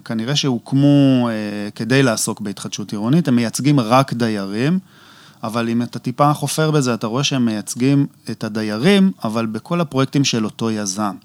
כנראה 0.06 0.36
שהוקמו 0.36 1.30
כדי 1.76 2.04
לעסוק 2.04 2.42
בהתחדשות 2.42 2.92
עירונית, 2.92 3.28
הם 3.28 3.36
מייצגים 3.36 3.80
רק 3.80 4.14
דיירים, 4.14 4.80
אבל 5.44 5.70
אם 5.70 5.82
אתה 5.82 6.00
טיפה 6.00 6.34
חופר 6.34 6.72
בזה, 6.72 6.94
אתה 6.94 7.08
רואה 7.08 7.24
שהם 7.24 7.46
מייצגים 7.46 8.06
את 8.32 8.44
הדיירים, 8.44 9.12
אבל 9.24 9.46
בכל 9.46 9.82
הפרויקטים 9.82 10.24
של 10.24 10.46
אותו 10.46 10.72
יזם. 10.72 11.16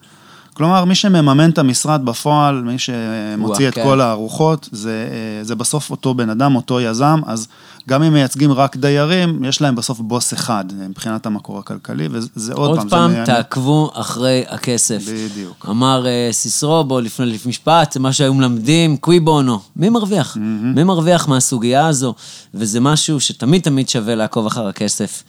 כלומר, 0.59 0.85
מי 0.85 0.95
שמממן 0.95 1.51
את 1.51 1.59
המשרד 1.59 2.05
בפועל, 2.05 2.63
מי 2.63 2.77
שמוציא 2.79 3.69
את 3.69 3.75
כן. 3.75 3.83
כל 3.85 4.01
הארוחות, 4.01 4.69
זה, 4.73 5.09
אה, 5.11 5.45
זה 5.45 5.55
בסוף 5.55 5.91
אותו 5.91 6.15
בן 6.15 6.31
אדם, 6.31 6.57
אותו 6.57 6.81
יזם, 6.81 7.21
אז 7.27 7.49
גם 7.89 8.03
אם 8.03 8.13
מייצגים 8.13 8.53
רק 8.53 8.77
דיירים, 8.77 9.45
יש 9.45 9.61
להם 9.61 9.75
בסוף 9.75 10.01
בוס 10.01 10.35
אחד, 10.35 10.65
אה, 10.81 10.89
מבחינת 10.89 11.27
המקור 11.27 11.59
הכלכלי, 11.59 12.09
וזה 12.11 12.53
עוד, 12.53 12.69
עוד 12.69 12.79
פעם, 12.79 12.89
פעם, 12.89 13.11
זה... 13.11 13.23
תעקבו 13.25 13.91
אחרי 13.95 14.45
הכסף. 14.49 15.03
בדיוק. 15.09 15.67
אמר 15.69 16.07
אה, 16.07 16.29
סיסרו, 16.33 16.85
בוא 16.85 17.01
לפני 17.01 17.27
לפני 17.27 17.49
משפט, 17.49 17.97
מה 17.97 18.13
שהיו 18.13 18.35
מלמדים, 18.35 18.97
קווי 18.97 19.21
בונו. 19.21 19.61
מי 19.77 19.89
מרוויח? 19.89 20.37
מי 20.75 20.85
מרוויח 20.85 21.29
מהסוגיה 21.29 21.87
הזו? 21.87 22.15
וזה 22.55 22.81
משהו 22.81 23.21
שתמיד 23.21 23.63
תמיד 23.63 23.89
שווה 23.89 24.15
לעקוב 24.15 24.47
אחר 24.47 24.67
הכסף. 24.67 25.23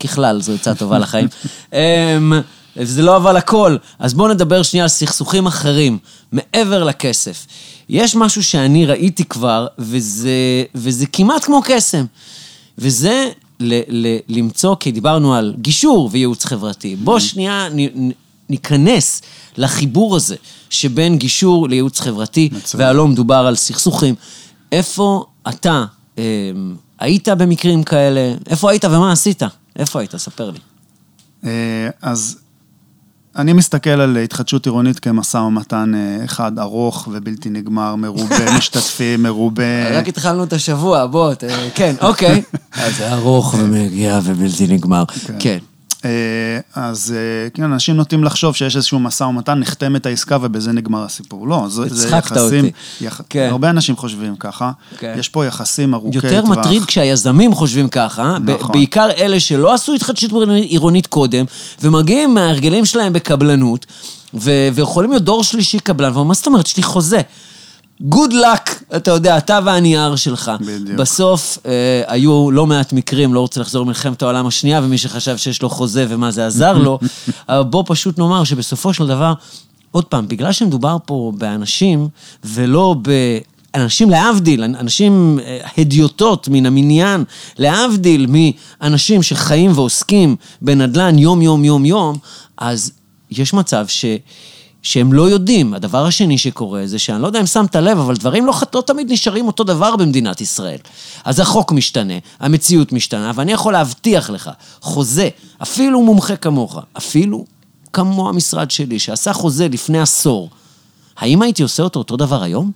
ככלל, 0.00 0.40
זו 0.40 0.52
עצה 0.52 0.74
טובה 0.74 0.98
לחיים. 0.98 1.28
זה 2.82 3.02
לא 3.02 3.16
אבל 3.16 3.36
הכל. 3.36 3.76
אז 3.98 4.14
בואו 4.14 4.28
נדבר 4.28 4.62
שנייה 4.62 4.84
על 4.84 4.88
סכסוכים 4.88 5.46
אחרים, 5.46 5.98
מעבר 6.32 6.84
לכסף. 6.84 7.46
יש 7.88 8.16
משהו 8.16 8.44
שאני 8.44 8.86
ראיתי 8.86 9.24
כבר, 9.24 9.66
וזה, 9.78 10.30
וזה 10.74 11.06
כמעט 11.06 11.44
כמו 11.44 11.60
קסם. 11.64 12.04
וזה 12.78 13.28
ל- 13.60 14.06
ל- 14.06 14.18
למצוא, 14.28 14.76
כי 14.80 14.92
דיברנו 14.92 15.34
על 15.34 15.54
גישור 15.58 16.08
וייעוץ 16.12 16.44
חברתי. 16.44 16.96
בוא 16.96 17.18
שנייה 17.18 17.68
נ- 17.72 18.08
נ- 18.08 18.12
ניכנס 18.48 19.22
לחיבור 19.56 20.16
הזה 20.16 20.36
שבין 20.70 21.18
גישור 21.18 21.68
לייעוץ 21.68 22.00
חברתי, 22.00 22.48
מצוין. 22.52 22.82
והלא 22.82 23.08
מדובר 23.08 23.34
על 23.46 23.56
סכסוכים. 23.56 24.14
איפה 24.72 25.24
אתה 25.48 25.84
אה, 26.18 26.24
היית 26.98 27.28
במקרים 27.28 27.82
כאלה? 27.82 28.34
איפה 28.50 28.70
היית 28.70 28.84
ומה 28.84 29.12
עשית? 29.12 29.42
איפה 29.76 29.98
היית? 30.00 30.16
ספר 30.16 30.50
לי. 30.50 30.58
אה, 31.44 31.88
אז 32.02 32.38
אני 33.40 33.52
מסתכל 33.52 33.90
על 33.90 34.16
התחדשות 34.16 34.66
עירונית 34.66 34.98
כמשא 34.98 35.36
ומתן 35.36 35.92
אה, 35.94 36.24
אחד 36.24 36.58
ארוך 36.58 37.08
ובלתי 37.12 37.50
נגמר, 37.50 37.96
מרובה 37.96 38.36
משתתפים, 38.58 39.22
מרובה... 39.22 39.98
רק 39.98 40.08
התחלנו 40.08 40.44
את 40.44 40.52
השבוע, 40.52 41.06
בוא, 41.06 41.32
כן, 41.74 41.94
אוקיי. 42.00 42.42
אז 42.84 42.96
זה 42.96 43.12
ארוך 43.12 43.54
ומגיע 43.58 44.20
ובלתי 44.24 44.66
נגמר. 44.66 45.04
כן. 45.38 45.58
אה, 46.04 46.10
אז 46.74 47.14
אה, 47.16 47.50
כן, 47.50 47.62
אנשים 47.62 47.96
נוטים 47.96 48.24
לחשוב 48.24 48.56
שיש 48.56 48.76
איזשהו 48.76 48.98
משא 48.98 49.24
ומתן, 49.24 49.58
נחתמת 49.58 50.06
העסקה 50.06 50.38
ובזה 50.42 50.72
נגמר 50.72 51.04
הסיפור. 51.04 51.48
לא, 51.48 51.64
זה, 51.68 51.82
זה 51.88 52.16
יחסים... 52.16 52.64
אותי. 52.64 52.70
יח... 53.00 53.20
כן. 53.28 53.48
הרבה 53.50 53.70
אנשים 53.70 53.96
חושבים 53.96 54.36
ככה. 54.36 54.70
כן. 54.98 55.14
יש 55.18 55.28
פה 55.28 55.46
יחסים 55.46 55.94
ארוכי 55.94 56.20
טווח. 56.20 56.32
יותר 56.32 56.44
מטריד 56.46 56.84
כשהיזמים 56.84 57.54
חושבים 57.54 57.88
ככה, 57.88 58.36
נכון. 58.44 58.72
בעיקר 58.72 59.08
אלה 59.18 59.40
שלא 59.40 59.74
עשו 59.74 59.94
התחדשות 59.94 60.30
עירונית 60.48 61.06
קודם, 61.06 61.44
ומגיעים 61.82 62.34
מההרגלים 62.34 62.84
שלהם 62.84 63.12
בקבלנות, 63.12 63.86
ו- 64.34 64.68
ויכולים 64.74 65.10
להיות 65.10 65.24
דור 65.24 65.44
שלישי 65.44 65.78
קבלן, 65.78 66.08
ואומרים, 66.08 66.28
מה 66.28 66.34
זאת 66.34 66.46
אומרת, 66.46 66.66
יש 66.66 66.76
לי 66.76 66.82
חוזה. 66.82 67.20
גוד 68.00 68.32
לק, 68.32 68.82
אתה 68.96 69.10
יודע, 69.10 69.38
אתה 69.38 69.58
והנייר 69.64 70.16
שלך. 70.16 70.50
בדיוק. 70.60 70.98
בסוף 70.98 71.58
אה, 71.66 72.02
היו 72.06 72.50
לא 72.50 72.66
מעט 72.66 72.92
מקרים, 72.92 73.34
לא 73.34 73.40
רוצה 73.40 73.60
לחזור 73.60 73.84
למלחמת 73.84 74.22
העולם 74.22 74.46
השנייה, 74.46 74.80
ומי 74.84 74.98
שחשב 74.98 75.36
שיש 75.36 75.62
לו 75.62 75.70
חוזה 75.70 76.06
ומה 76.08 76.30
זה 76.30 76.46
עזר 76.46 76.78
לו, 76.78 76.98
אבל 77.48 77.62
בוא 77.62 77.84
פשוט 77.86 78.18
נאמר 78.18 78.44
שבסופו 78.44 78.94
של 78.94 79.06
דבר, 79.06 79.34
עוד 79.90 80.04
פעם, 80.04 80.28
בגלל 80.28 80.52
שמדובר 80.52 80.96
פה 81.06 81.32
באנשים, 81.38 82.08
ולא 82.44 82.94
ב... 83.02 83.10
אנשים 83.74 84.10
להבדיל, 84.10 84.64
אנשים 84.64 85.38
אה, 85.44 85.58
הדיוטות 85.78 86.48
מן 86.48 86.66
המניין, 86.66 87.24
להבדיל 87.58 88.26
מאנשים 88.28 89.22
שחיים 89.22 89.72
ועוסקים 89.74 90.36
בנדל"ן 90.62 91.18
יום-יום, 91.18 91.64
יום-יום, 91.64 92.16
אז 92.58 92.92
יש 93.30 93.54
מצב 93.54 93.86
ש... 93.88 94.04
שהם 94.82 95.12
לא 95.12 95.30
יודעים. 95.30 95.74
הדבר 95.74 96.06
השני 96.06 96.38
שקורה 96.38 96.86
זה 96.86 96.98
שאני 96.98 97.22
לא 97.22 97.26
יודע 97.26 97.40
אם 97.40 97.46
שמת 97.46 97.76
לב, 97.76 97.98
אבל 97.98 98.16
דברים 98.16 98.46
לא, 98.46 98.54
לא 98.74 98.80
תמיד 98.80 99.12
נשארים 99.12 99.46
אותו 99.46 99.64
דבר 99.64 99.96
במדינת 99.96 100.40
ישראל. 100.40 100.78
אז 101.24 101.40
החוק 101.40 101.72
משתנה, 101.72 102.14
המציאות 102.40 102.92
משתנה, 102.92 103.32
ואני 103.34 103.52
יכול 103.52 103.72
להבטיח 103.72 104.30
לך, 104.30 104.50
חוזה, 104.80 105.28
אפילו 105.62 106.02
מומחה 106.02 106.36
כמוך, 106.36 106.78
אפילו 106.96 107.44
כמו 107.92 108.28
המשרד 108.28 108.70
שלי, 108.70 108.98
שעשה 108.98 109.32
חוזה 109.32 109.68
לפני 109.68 110.00
עשור, 110.00 110.50
האם 111.16 111.42
הייתי 111.42 111.62
עושה 111.62 111.82
אותו 111.82 111.98
אותו 111.98 112.16
דבר 112.16 112.42
היום? 112.42 112.72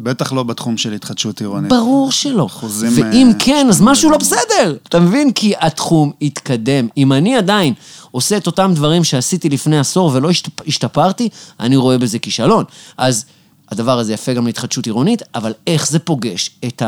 בטח 0.00 0.32
לא 0.32 0.42
בתחום 0.42 0.76
של 0.76 0.92
התחדשות 0.92 1.40
עירונית. 1.40 1.70
ברור 1.70 2.12
שלא. 2.12 2.46
חוזים, 2.50 2.90
ואם 2.96 3.28
אה, 3.28 3.38
כן, 3.38 3.66
אז 3.70 3.80
משהו 3.80 4.10
לא 4.10 4.16
בסדר. 4.18 4.76
אתה 4.88 5.00
מבין? 5.00 5.32
כי 5.32 5.52
התחום 5.60 6.12
התקדם. 6.22 6.88
אם 6.96 7.12
אני 7.12 7.36
עדיין 7.36 7.74
עושה 8.10 8.36
את 8.36 8.46
אותם 8.46 8.72
דברים 8.74 9.04
שעשיתי 9.04 9.48
לפני 9.48 9.78
עשור 9.78 10.10
ולא 10.14 10.30
השתפ- 10.30 10.62
השתפרתי, 10.66 11.28
אני 11.60 11.76
רואה 11.76 11.98
בזה 11.98 12.18
כישלון. 12.18 12.64
אז 12.96 13.24
הדבר 13.70 13.98
הזה 13.98 14.12
יפה 14.12 14.32
גם 14.32 14.46
להתחדשות 14.46 14.86
עירונית, 14.86 15.22
אבל 15.34 15.52
איך 15.66 15.88
זה 15.88 15.98
פוגש 15.98 16.50
את 16.66 16.82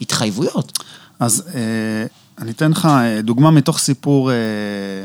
ההתחייבויות? 0.00 0.78
אז 1.20 1.42
אה, 1.54 1.60
אני 2.38 2.50
אתן 2.50 2.70
לך 2.70 2.86
אה, 2.86 3.22
דוגמה 3.22 3.50
מתוך 3.50 3.78
סיפור 3.78 4.30
אה, 4.32 4.36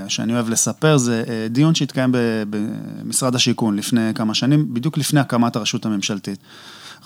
שאני 0.08 0.34
אוהב 0.34 0.50
לספר, 0.50 0.98
זה 0.98 1.24
אה, 1.28 1.48
דיון 1.50 1.76
שהתקיים 1.76 2.10
במשרד 2.50 3.36
השיכון 3.36 3.76
לפני 3.76 4.14
כמה 4.16 4.34
שנים, 4.34 4.74
בדיוק 4.74 4.98
לפני 4.98 5.20
הקמת 5.20 5.56
הרשות 5.56 5.86
הממשלתית. 5.86 6.40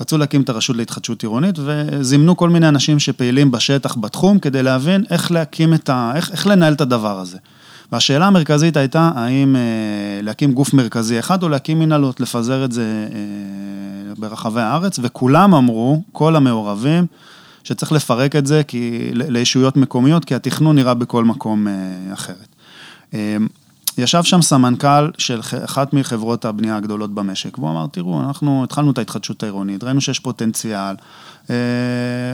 רצו 0.02 0.18
להקים 0.18 0.42
את 0.42 0.50
הרשות 0.50 0.76
להתחדשות 0.76 1.24
עירונית 1.24 1.60
וזימנו 1.60 2.38
כל 2.38 2.50
מיני 2.50 2.68
אנשים 2.68 3.00
שפעילים 3.00 3.52
בשטח 3.52 3.98
בתחום 3.98 4.40
כדי 4.40 4.64
להבין 4.64 5.04
איך 5.10 5.32
להקים 5.32 5.74
את 5.74 5.90
ה... 5.90 6.12
איך, 6.16 6.32
איך 6.32 6.48
לנהל 6.48 6.74
את 6.74 6.82
הדבר 6.82 7.20
הזה. 7.20 7.38
והשאלה 7.92 8.28
המרכזית 8.28 8.78
הייתה, 8.78 9.12
האם 9.16 9.56
אה, 9.56 9.62
להקים 10.22 10.52
גוף 10.52 10.74
מרכזי 10.74 11.20
אחד 11.20 11.44
או 11.44 11.50
להקים 11.50 11.80
מנהלות, 11.80 12.20
לפזר 12.20 12.66
את 12.66 12.72
זה 12.72 13.08
אה, 13.12 14.14
ברחבי 14.18 14.62
הארץ, 14.62 15.00
וכולם 15.02 15.56
אמרו, 15.56 16.02
כל 16.12 16.36
המעורבים, 16.36 17.06
שצריך 17.64 17.92
לפרק 17.92 18.36
את 18.36 18.48
זה 18.48 18.62
כי, 18.68 19.10
לישויות 19.14 19.78
מקומיות, 19.78 20.26
כי 20.26 20.36
התכנון 20.36 20.76
נראה 20.76 20.94
בכל 20.94 21.26
מקום 21.26 21.68
אה, 21.68 21.74
אחרת. 22.14 22.56
ישב 23.98 24.24
שם 24.24 24.42
סמנכ"ל 24.42 25.10
של 25.18 25.40
אחת 25.66 25.94
מחברות 25.94 26.46
הבנייה 26.46 26.78
הגדולות 26.78 27.14
במשק, 27.14 27.58
והוא 27.58 27.70
אמר, 27.70 27.86
תראו, 27.92 28.22
אנחנו 28.22 28.64
התחלנו 28.64 28.92
את 28.92 28.98
ההתחדשות 28.98 29.44
העירונית, 29.44 29.84
ראינו 29.84 30.02
שיש 30.02 30.20
פוטנציאל, 30.20 30.96
אה, 31.50 31.56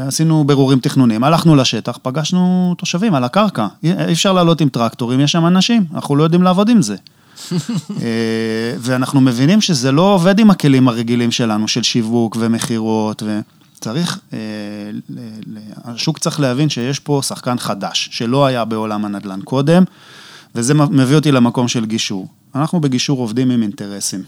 עשינו 0.08 0.44
בירורים 0.44 0.80
תכנוניים, 0.80 1.24
הלכנו 1.24 1.56
לשטח, 1.56 1.98
פגשנו 2.02 2.76
תושבים 2.78 3.16
על 3.16 3.24
הקרקע, 3.24 3.68
אי 3.84 4.14
אפשר 4.14 4.34
לעלות 4.34 4.62
עם 4.62 4.70
טרקטורים, 4.70 5.20
יש 5.20 5.32
שם 5.32 5.46
אנשים, 5.46 5.86
אנחנו 5.94 6.16
לא 6.16 6.24
יודעים 6.24 6.44
לעבוד 6.44 6.70
עם 6.70 6.82
זה. 6.82 6.96
אה, 8.02 8.76
ואנחנו 8.80 9.22
מבינים 9.22 9.62
שזה 9.62 9.92
לא 9.92 10.14
עובד 10.14 10.40
עם 10.40 10.52
הכלים 10.52 10.88
הרגילים 10.88 11.32
שלנו, 11.32 11.68
של 11.68 11.84
שיווק 11.84 12.38
ומכירות, 12.40 13.24
וצריך, 13.78 14.20
אה, 14.34 14.40
השוק 15.84 16.20
צריך 16.20 16.40
להבין 16.40 16.70
שיש 16.70 17.00
פה 17.00 17.22
שחקן 17.24 17.58
חדש, 17.58 18.10
שלא 18.12 18.46
היה 18.46 18.66
בעולם 18.66 19.06
הנדל"ן 19.06 19.42
קודם, 19.42 19.84
וזה 20.56 20.74
מביא 20.74 21.16
אותי 21.16 21.32
למקום 21.32 21.68
של 21.68 21.86
גישור. 21.86 22.28
אנחנו 22.56 22.82
בגישור 22.82 23.20
עובדים 23.20 23.52
עם 23.52 23.62
אינטרסים. 23.62 24.24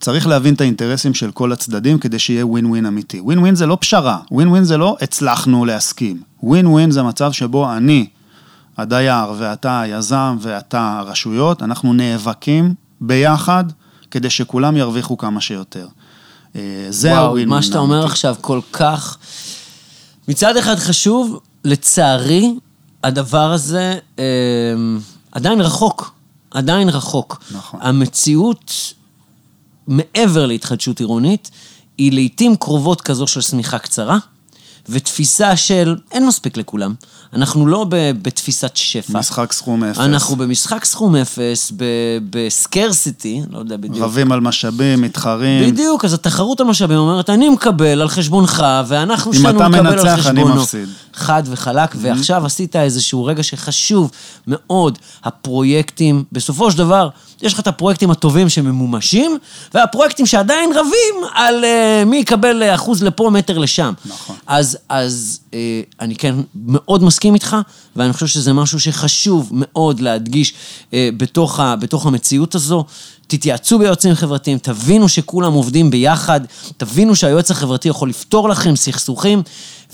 צריך 0.00 0.26
להבין 0.26 0.54
את 0.54 0.60
האינטרסים 0.60 1.14
של 1.14 1.30
כל 1.30 1.52
הצדדים 1.52 1.98
כדי 1.98 2.18
שיהיה 2.18 2.46
ווין 2.46 2.66
ווין 2.66 2.86
אמיתי. 2.86 3.20
ווין 3.20 3.38
ווין 3.38 3.54
זה 3.54 3.66
לא 3.66 3.78
פשרה, 3.80 4.18
ווין 4.30 4.48
ווין 4.48 4.64
זה 4.64 4.76
לא 4.76 4.96
הצלחנו 5.00 5.64
להסכים. 5.64 6.22
ווין 6.42 6.66
ווין 6.66 6.90
זה 6.90 7.02
מצב 7.02 7.32
שבו 7.32 7.72
אני, 7.72 8.06
הדייר, 8.76 9.32
ואתה 9.38 9.80
היזם, 9.80 10.36
ואתה 10.40 10.98
הרשויות, 10.98 11.62
אנחנו 11.62 11.92
נאבקים 11.92 12.74
ביחד 13.00 13.64
כדי 14.10 14.30
שכולם 14.30 14.76
ירוויחו 14.76 15.18
כמה 15.18 15.40
שיותר. 15.40 15.86
אה, 16.56 16.86
זה 16.90 17.10
וואו, 17.12 17.26
הווין 17.26 17.48
מה 17.48 17.62
שאתה 17.62 17.78
אומר 17.78 18.04
עכשיו 18.04 18.36
כל 18.40 18.60
כך... 18.72 19.18
מצד 20.28 20.56
אחד 20.56 20.76
חשוב, 20.76 21.40
לצערי, 21.64 22.54
הדבר 23.04 23.52
הזה 23.52 23.98
אה, 24.18 24.24
עדיין 25.32 25.60
רחוק. 25.60 26.12
עדיין 26.50 26.88
רחוק. 26.88 27.42
נכון. 27.50 27.80
המציאות, 27.82 28.72
מעבר 29.86 30.46
להתחדשות 30.46 31.00
עירונית, 31.00 31.50
היא 31.98 32.12
לעיתים 32.12 32.56
קרובות 32.56 33.00
כזו 33.00 33.26
של 33.26 33.40
שמיכה 33.40 33.78
קצרה, 33.78 34.18
ותפיסה 34.88 35.56
של 35.56 35.96
אין 36.12 36.26
מספיק 36.26 36.56
לכולם. 36.56 36.94
אנחנו 37.34 37.66
לא 37.66 37.86
ב- 37.88 38.10
בתפיסת 38.22 38.76
שפע. 38.76 39.18
משחק 39.18 39.52
סכום 39.52 39.84
אפס. 39.84 39.98
אנחנו 39.98 40.36
במשחק 40.36 40.84
סכום 40.84 41.16
אפס, 41.16 41.72
בסקרסיטי, 42.30 43.42
לא 43.50 43.58
יודע 43.58 43.76
בדיוק. 43.76 44.04
רבים 44.04 44.32
על 44.32 44.40
משאבים, 44.40 45.00
מתחרים. 45.00 45.70
בדיוק, 45.70 46.04
אז 46.04 46.14
התחרות 46.14 46.60
המשאבים 46.60 46.98
אומרת, 46.98 47.30
אני 47.30 47.48
מקבל 47.48 48.00
על 48.00 48.08
חשבונך, 48.08 48.64
ואנחנו 48.86 49.32
אם 49.32 49.36
שנינו 49.36 49.58
אתה 49.58 49.68
נקבל 49.68 49.86
על 49.86 49.94
מנצח, 49.96 50.26
אני 50.26 50.40
חשבונו. 50.40 50.62
מפסיד. 50.62 50.88
חד 51.14 51.42
וחלק, 51.46 51.94
ועכשיו 51.96 52.46
עשית 52.46 52.76
איזשהו 52.76 53.24
רגע 53.24 53.42
שחשוב 53.42 54.10
מאוד, 54.46 54.98
הפרויקטים, 55.24 56.24
בסופו 56.32 56.70
של 56.70 56.78
דבר, 56.78 57.08
יש 57.42 57.52
לך 57.52 57.60
את 57.60 57.66
הפרויקטים 57.66 58.10
הטובים 58.10 58.48
שממומשים, 58.48 59.38
והפרויקטים 59.74 60.26
שעדיין 60.26 60.70
רבים 60.72 61.30
על 61.34 61.64
uh, 61.64 62.04
מי 62.04 62.16
יקבל 62.16 62.62
אחוז 62.74 63.02
לפה, 63.02 63.30
מטר 63.30 63.58
לשם. 63.58 63.92
נכון. 64.06 64.36
אז, 64.46 64.78
אז 64.88 65.40
uh, 65.50 65.54
אני 66.00 66.14
כן 66.14 66.34
מאוד 66.66 67.02
מסכים 67.04 67.19
איתך, 67.34 67.56
ואני 67.96 68.12
חושב 68.12 68.26
שזה 68.26 68.52
משהו 68.52 68.80
שחשוב 68.80 69.50
מאוד 69.52 70.00
להדגיש 70.00 70.52
uh, 70.80 70.92
בתוך, 71.16 71.60
ה, 71.60 71.76
בתוך 71.76 72.06
המציאות 72.06 72.54
הזו. 72.54 72.84
תתייעצו 73.26 73.78
ביועצים 73.78 74.14
חברתיים, 74.14 74.58
תבינו 74.58 75.08
שכולם 75.08 75.52
עובדים 75.52 75.90
ביחד, 75.90 76.40
תבינו 76.76 77.16
שהיועץ 77.16 77.50
החברתי 77.50 77.88
יכול 77.88 78.08
לפתור 78.08 78.48
לכם 78.48 78.76
סכסוכים, 78.76 79.42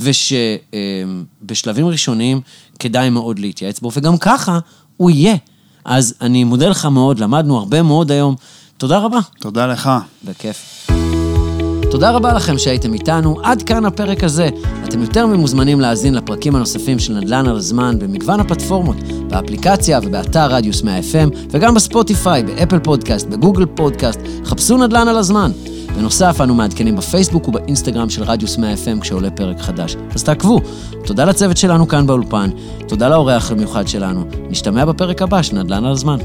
ושבשלבים 0.00 1.88
ראשוניים 1.88 2.40
כדאי 2.78 3.10
מאוד 3.10 3.38
להתייעץ 3.38 3.80
בו, 3.80 3.90
וגם 3.94 4.18
ככה 4.18 4.58
הוא 4.96 5.10
יהיה. 5.10 5.36
אז 5.84 6.14
אני 6.20 6.44
מודה 6.44 6.68
לך 6.68 6.84
מאוד, 6.84 7.18
למדנו 7.18 7.58
הרבה 7.58 7.82
מאוד 7.82 8.10
היום. 8.10 8.34
תודה 8.76 8.98
רבה. 8.98 9.18
תודה 9.40 9.66
לך. 9.66 9.90
בכיף. 10.24 10.86
תודה 11.96 12.10
רבה 12.10 12.32
לכם 12.32 12.58
שהייתם 12.58 12.94
איתנו, 12.94 13.36
עד 13.42 13.62
כאן 13.62 13.84
הפרק 13.84 14.24
הזה. 14.24 14.48
אתם 14.84 15.02
יותר 15.02 15.26
ממוזמנים 15.26 15.80
להאזין 15.80 16.14
לפרקים 16.14 16.54
הנוספים 16.54 16.98
של 16.98 17.12
נדל"ן 17.12 17.46
על 17.46 17.56
הזמן 17.56 17.98
במגוון 17.98 18.40
הפלטפורמות, 18.40 18.96
באפליקציה 19.30 20.00
ובאתר 20.02 20.46
רדיוס 20.54 20.82
100 20.82 20.98
FM, 20.98 21.36
וגם 21.50 21.74
בספוטיפיי, 21.74 22.42
באפל 22.42 22.78
פודקאסט, 22.78 23.26
בגוגל 23.26 23.66
פודקאסט, 23.66 24.20
חפשו 24.44 24.76
נדל"ן 24.78 25.08
על 25.08 25.16
הזמן. 25.16 25.50
בנוסף, 25.96 26.40
אנו 26.40 26.54
מעדכנים 26.54 26.96
בפייסבוק 26.96 27.48
ובאינסטגרם 27.48 28.10
של 28.10 28.22
רדיוס 28.22 28.58
100 28.58 28.74
FM 28.74 29.00
כשעולה 29.00 29.30
פרק 29.30 29.60
חדש. 29.60 29.96
אז 30.14 30.24
תעקבו. 30.24 30.60
תודה 31.04 31.24
לצוות 31.24 31.56
שלנו 31.56 31.88
כאן 31.88 32.06
באולפן, 32.06 32.50
תודה 32.88 33.08
לאורח 33.08 33.50
המיוחד 33.50 33.88
שלנו. 33.88 34.24
נשתמע 34.50 34.84
בפרק 34.84 35.22
הבא 35.22 35.42
של 35.42 35.56
נדל"ן 35.56 35.84
על 35.84 35.92
הזמן. 35.92 36.18